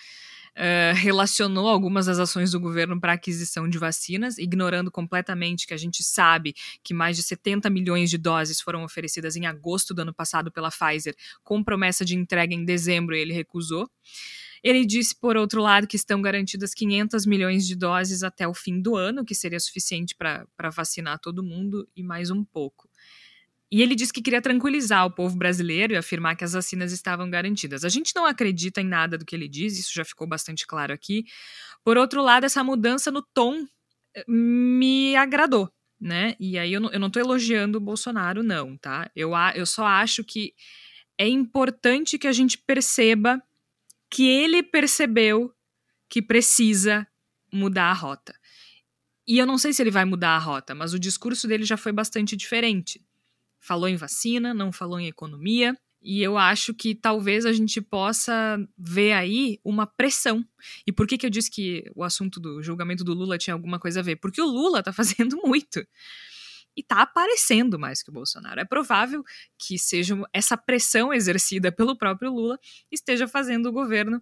[0.58, 5.78] Uh, relacionou algumas das ações do governo para aquisição de vacinas, ignorando completamente que a
[5.78, 10.14] gente sabe que mais de 70 milhões de doses foram oferecidas em agosto do ano
[10.14, 13.88] passado pela Pfizer, com promessa de entrega em dezembro, e ele recusou.
[14.64, 18.82] Ele disse, por outro lado, que estão garantidas 500 milhões de doses até o fim
[18.82, 22.90] do ano, que seria suficiente para vacinar todo mundo e mais um pouco.
[23.70, 27.30] E ele disse que queria tranquilizar o povo brasileiro e afirmar que as vacinas estavam
[27.30, 27.84] garantidas.
[27.84, 30.94] A gente não acredita em nada do que ele diz, isso já ficou bastante claro
[30.94, 31.26] aqui.
[31.84, 33.66] Por outro lado, essa mudança no tom
[34.16, 36.36] eh, me agradou, né?
[36.40, 39.12] E aí eu não, eu não tô elogiando o Bolsonaro, não, tá?
[39.14, 40.54] Eu, eu só acho que
[41.18, 43.42] é importante que a gente perceba
[44.10, 45.54] que ele percebeu
[46.10, 47.08] que precisa
[47.52, 48.34] mudar a rota.
[49.28, 51.76] E eu não sei se ele vai mudar a rota, mas o discurso dele já
[51.76, 53.04] foi bastante diferente.
[53.60, 58.58] Falou em vacina, não falou em economia, e eu acho que talvez a gente possa
[58.78, 60.46] ver aí uma pressão.
[60.86, 63.80] E por que, que eu disse que o assunto do julgamento do Lula tinha alguma
[63.80, 64.16] coisa a ver?
[64.16, 65.86] Porque o Lula tá fazendo muito
[66.78, 68.62] e está aparecendo mais que o Bolsonaro.
[68.62, 69.24] É provável
[69.58, 72.60] que seja essa pressão exercida pelo próprio Lula
[72.92, 74.22] esteja fazendo o governo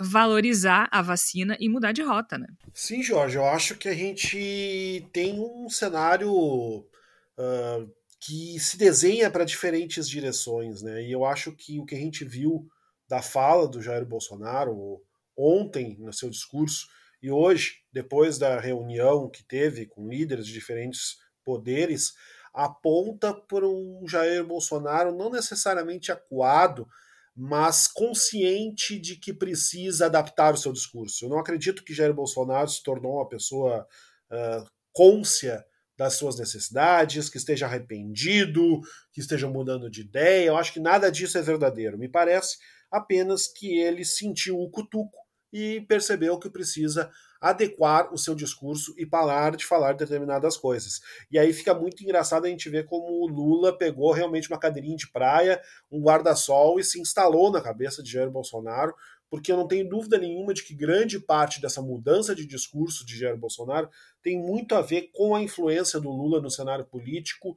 [0.00, 2.46] valorizar a vacina e mudar de rota, né?
[2.72, 9.44] Sim, Jorge, eu acho que a gente tem um cenário uh, que se desenha para
[9.44, 11.02] diferentes direções, né?
[11.02, 12.66] E eu acho que o que a gente viu
[13.06, 15.02] da fala do Jair Bolsonaro
[15.36, 16.86] ontem no seu discurso
[17.22, 21.18] E hoje, depois da reunião que teve com líderes de diferentes
[21.50, 22.14] poderes,
[22.54, 26.86] aponta para um Jair Bolsonaro não necessariamente acuado,
[27.34, 31.24] mas consciente de que precisa adaptar o seu discurso.
[31.24, 33.84] Eu não acredito que Jair Bolsonaro se tornou uma pessoa
[34.30, 35.64] uh, côncia
[35.98, 38.80] das suas necessidades, que esteja arrependido,
[39.12, 40.46] que esteja mudando de ideia.
[40.46, 41.98] Eu acho que nada disso é verdadeiro.
[41.98, 42.58] Me parece
[42.90, 45.18] apenas que ele sentiu o cutuco
[45.52, 47.10] e percebeu que precisa
[47.40, 51.00] adequar o seu discurso e parar de falar determinadas coisas.
[51.30, 54.96] E aí fica muito engraçado a gente ver como o Lula pegou realmente uma cadeirinha
[54.96, 55.60] de praia,
[55.90, 58.94] um guarda-sol e se instalou na cabeça de Jair Bolsonaro,
[59.30, 63.16] porque eu não tenho dúvida nenhuma de que grande parte dessa mudança de discurso de
[63.16, 63.88] Jair Bolsonaro
[64.20, 67.56] tem muito a ver com a influência do Lula no cenário político,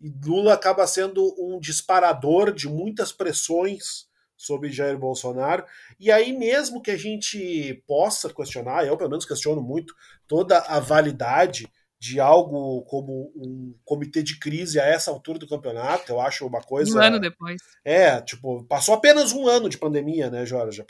[0.00, 4.09] e Lula acaba sendo um disparador de muitas pressões
[4.40, 5.64] sobre Jair Bolsonaro.
[5.98, 9.94] E aí, mesmo que a gente possa questionar, eu pelo menos questiono muito,
[10.26, 11.70] toda a validade
[12.00, 16.62] de algo como um comitê de crise a essa altura do campeonato, eu acho uma
[16.62, 16.96] coisa.
[16.96, 17.60] Um ano depois.
[17.84, 20.82] É, tipo, passou apenas um ano de pandemia, né, Jorge?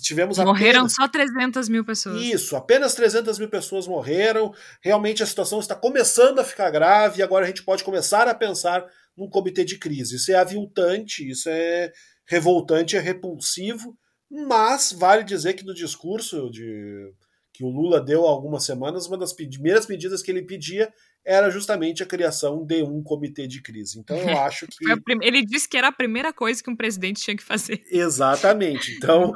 [0.00, 0.94] Tivemos Morreram apenas...
[0.94, 2.22] só 300 mil pessoas.
[2.22, 4.54] Isso, apenas 300 mil pessoas morreram.
[4.80, 8.34] Realmente a situação está começando a ficar grave e agora a gente pode começar a
[8.34, 10.16] pensar num comitê de crise.
[10.16, 11.92] Isso é aviltante, isso é
[12.30, 13.98] revoltante, é repulsivo,
[14.30, 17.12] mas vale dizer que no discurso de
[17.52, 20.88] que o Lula deu há algumas semanas, uma das primeiras medidas que ele pedia
[21.26, 23.98] era justamente a criação de um comitê de crise.
[23.98, 24.84] Então eu acho que.
[25.20, 27.82] Ele disse que era a primeira coisa que um presidente tinha que fazer.
[27.90, 28.96] Exatamente.
[29.00, 29.34] Então,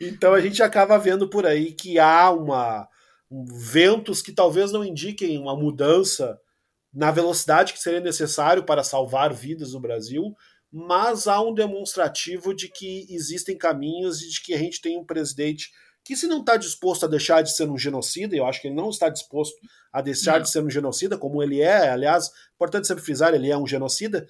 [0.00, 2.88] então a gente acaba vendo por aí que há uma
[3.30, 6.38] um, ventos que talvez não indiquem uma mudança
[6.92, 10.34] na velocidade que seria necessário para salvar vidas no Brasil,
[10.78, 15.04] mas há um demonstrativo de que existem caminhos e de que a gente tem um
[15.06, 15.70] presidente
[16.04, 18.68] que se não está disposto a deixar de ser um genocida, e eu acho que
[18.68, 19.56] ele não está disposto
[19.90, 20.42] a deixar não.
[20.42, 24.28] de ser um genocida, como ele é, aliás, importante sempre frisar, ele é um genocida,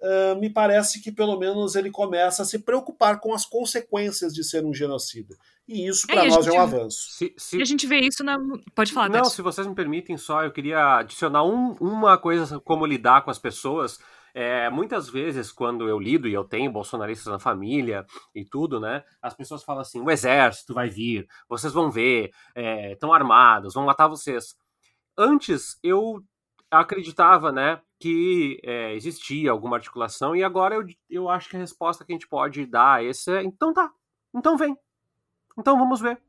[0.00, 4.44] uh, me parece que pelo menos ele começa a se preocupar com as consequências de
[4.44, 5.36] ser um genocida.
[5.66, 7.10] E isso para é, nós gente, é um avanço.
[7.10, 7.58] Se, se...
[7.58, 8.38] E a gente vê isso na.
[8.72, 12.86] Pode falar, Não, se vocês me permitem só, eu queria adicionar um, uma coisa como
[12.86, 13.98] lidar com as pessoas
[14.34, 19.04] é, muitas vezes, quando eu lido e eu tenho bolsonaristas na família e tudo, né?
[19.20, 22.30] As pessoas falam assim: o exército vai vir, vocês vão ver,
[22.92, 24.56] estão é, armados, vão matar vocês.
[25.16, 26.22] Antes eu
[26.70, 32.04] acreditava, né, que é, existia alguma articulação e agora eu, eu acho que a resposta
[32.04, 33.90] que a gente pode dar a esse é: então tá,
[34.34, 34.76] então vem,
[35.58, 36.20] então vamos ver.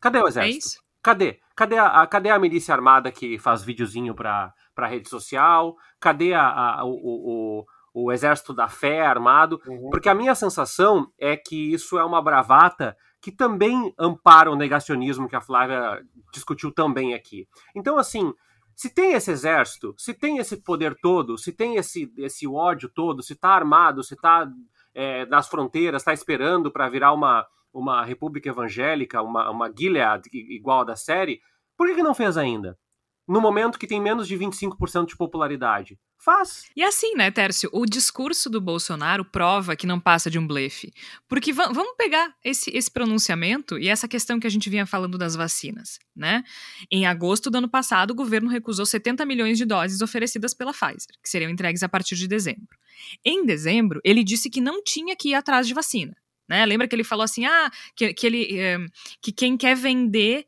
[0.00, 0.54] Cadê o é exército?
[0.54, 0.87] É isso?
[1.08, 1.40] Cadê?
[1.56, 5.74] Cadê a, a, cadê a milícia armada que faz videozinho pra, pra rede social?
[5.98, 9.58] Cadê a, a o, o, o, exército da fé armado?
[9.66, 9.88] Uhum.
[9.88, 15.26] Porque a minha sensação é que isso é uma bravata que também ampara o negacionismo
[15.26, 15.98] que a Flávia
[16.30, 17.48] discutiu também aqui.
[17.74, 18.34] Então, assim,
[18.76, 23.22] se tem esse exército, se tem esse poder todo, se tem esse, esse ódio todo,
[23.22, 24.46] se está armado, se está
[24.94, 30.80] é, nas fronteiras, está esperando para virar uma, uma república evangélica, uma, uma Gilead igual
[30.80, 31.40] a da série,
[31.76, 32.78] por que, que não fez ainda?
[33.26, 35.98] No momento que tem menos de 25% de popularidade.
[36.20, 36.64] Faz.
[36.74, 37.70] E assim, né, Tércio?
[37.72, 40.92] O discurso do Bolsonaro prova que não passa de um blefe.
[41.28, 45.36] Porque vamos pegar esse, esse pronunciamento e essa questão que a gente vinha falando das
[45.36, 46.42] vacinas, né?
[46.90, 51.14] Em agosto do ano passado, o governo recusou 70 milhões de doses oferecidas pela Pfizer,
[51.22, 52.76] que seriam entregues a partir de dezembro.
[53.24, 56.16] Em dezembro, ele disse que não tinha que ir atrás de vacina.
[56.48, 56.64] Né?
[56.64, 58.78] Lembra que ele falou assim, ah, que, que, ele, eh,
[59.20, 60.46] que quem quer vender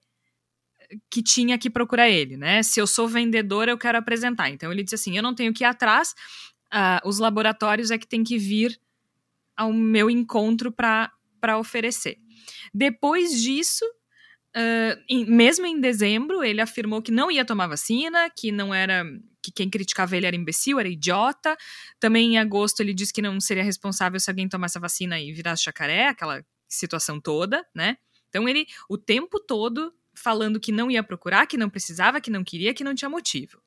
[1.11, 2.63] que tinha que procurar ele, né?
[2.63, 4.51] Se eu sou vendedor, eu quero apresentar.
[4.51, 6.15] Então ele disse assim: eu não tenho que ir atrás,
[6.73, 8.79] uh, os laboratórios é que tem que vir
[9.57, 12.19] ao meu encontro para oferecer.
[12.73, 13.85] Depois disso,
[14.57, 19.05] uh, em, mesmo em dezembro, ele afirmou que não ia tomar vacina, que não era
[19.43, 21.57] que quem criticava ele era imbecil, era idiota.
[21.99, 25.33] Também em agosto ele disse que não seria responsável se alguém tomasse a vacina e
[25.33, 27.97] virasse jacaré, aquela situação toda, né?
[28.29, 32.45] Então ele, o tempo todo, falando que não ia procurar, que não precisava, que não
[32.45, 33.61] queria, que não tinha motivo.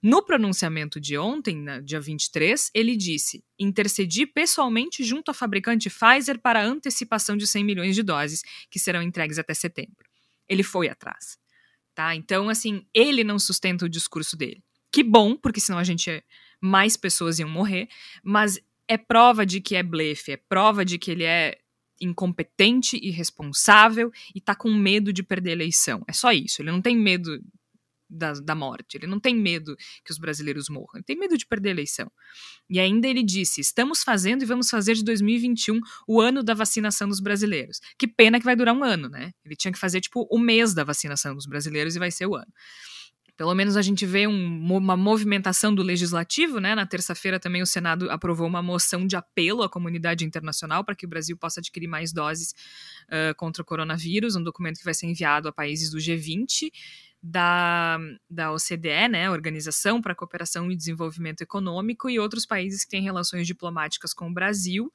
[0.00, 6.38] No pronunciamento de ontem, na, dia 23, ele disse: intercedi pessoalmente junto à fabricante Pfizer
[6.40, 10.08] para antecipação de 100 milhões de doses, que serão entregues até setembro.
[10.48, 11.36] Ele foi atrás.
[11.96, 12.14] Tá?
[12.14, 14.62] Então, assim, ele não sustenta o discurso dele.
[14.90, 16.22] Que bom, porque senão a gente
[16.60, 17.88] mais pessoas iam morrer,
[18.22, 21.58] mas é prova de que é blefe, é prova de que ele é
[22.00, 26.02] incompetente, irresponsável e tá com medo de perder a eleição.
[26.06, 26.62] É só isso.
[26.62, 27.40] Ele não tem medo
[28.08, 31.46] da, da morte, ele não tem medo que os brasileiros morram, ele tem medo de
[31.46, 32.10] perder a eleição.
[32.70, 37.08] E ainda ele disse: estamos fazendo e vamos fazer de 2021 o ano da vacinação
[37.08, 37.80] dos brasileiros.
[37.98, 39.32] Que pena que vai durar um ano, né?
[39.44, 42.34] Ele tinha que fazer tipo o mês da vacinação dos brasileiros e vai ser o
[42.34, 42.50] ano.
[43.38, 46.74] Pelo menos a gente vê um, uma movimentação do legislativo, né?
[46.74, 51.06] Na terça-feira também o Senado aprovou uma moção de apelo à comunidade internacional para que
[51.06, 52.52] o Brasil possa adquirir mais doses
[53.04, 56.72] uh, contra o coronavírus, um documento que vai ser enviado a países do G20
[57.22, 62.90] da, da OCDE, né, Organização para a Cooperação e Desenvolvimento Econômico, e outros países que
[62.90, 64.92] têm relações diplomáticas com o Brasil,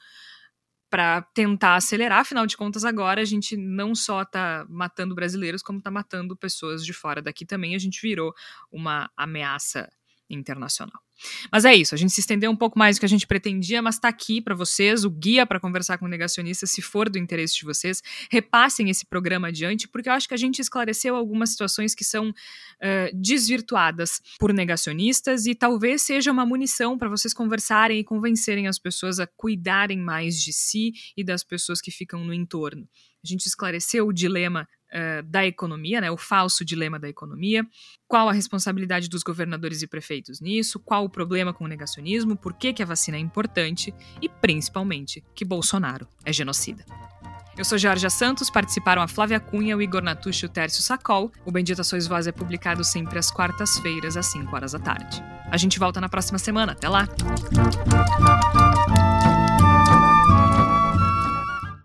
[0.94, 2.20] para tentar acelerar.
[2.20, 6.86] Afinal de contas, agora a gente não só está matando brasileiros, como está matando pessoas
[6.86, 7.74] de fora daqui também.
[7.74, 8.32] A gente virou
[8.72, 9.92] uma ameaça
[10.30, 11.00] internacional.
[11.52, 13.82] Mas é isso, a gente se estendeu um pouco mais do que a gente pretendia,
[13.82, 17.56] mas está aqui para vocês o guia para conversar com negacionistas, se for do interesse
[17.56, 18.02] de vocês.
[18.32, 22.30] Repassem esse programa adiante, porque eu acho que a gente esclareceu algumas situações que são
[22.30, 22.34] uh,
[23.14, 29.20] desvirtuadas por negacionistas e talvez seja uma munição para vocês conversarem e convencerem as pessoas
[29.20, 32.88] a cuidarem mais de si e das pessoas que ficam no entorno.
[33.24, 37.66] A gente esclareceu o dilema uh, da economia, né, o falso dilema da economia,
[38.08, 42.54] qual a responsabilidade dos governadores e prefeitos nisso, qual o problema com o negacionismo, por
[42.54, 46.86] que, que a vacina é importante e, principalmente, que Bolsonaro é genocida.
[47.56, 51.32] Eu sou Georgia Santos, participaram a Flávia Cunha, o Igor Natucci e o Tércio Sacol.
[51.46, 55.24] O Bendita Sois Voz é publicado sempre às quartas-feiras, às 5 horas da tarde.
[55.52, 56.72] A gente volta na próxima semana.
[56.72, 57.08] Até lá!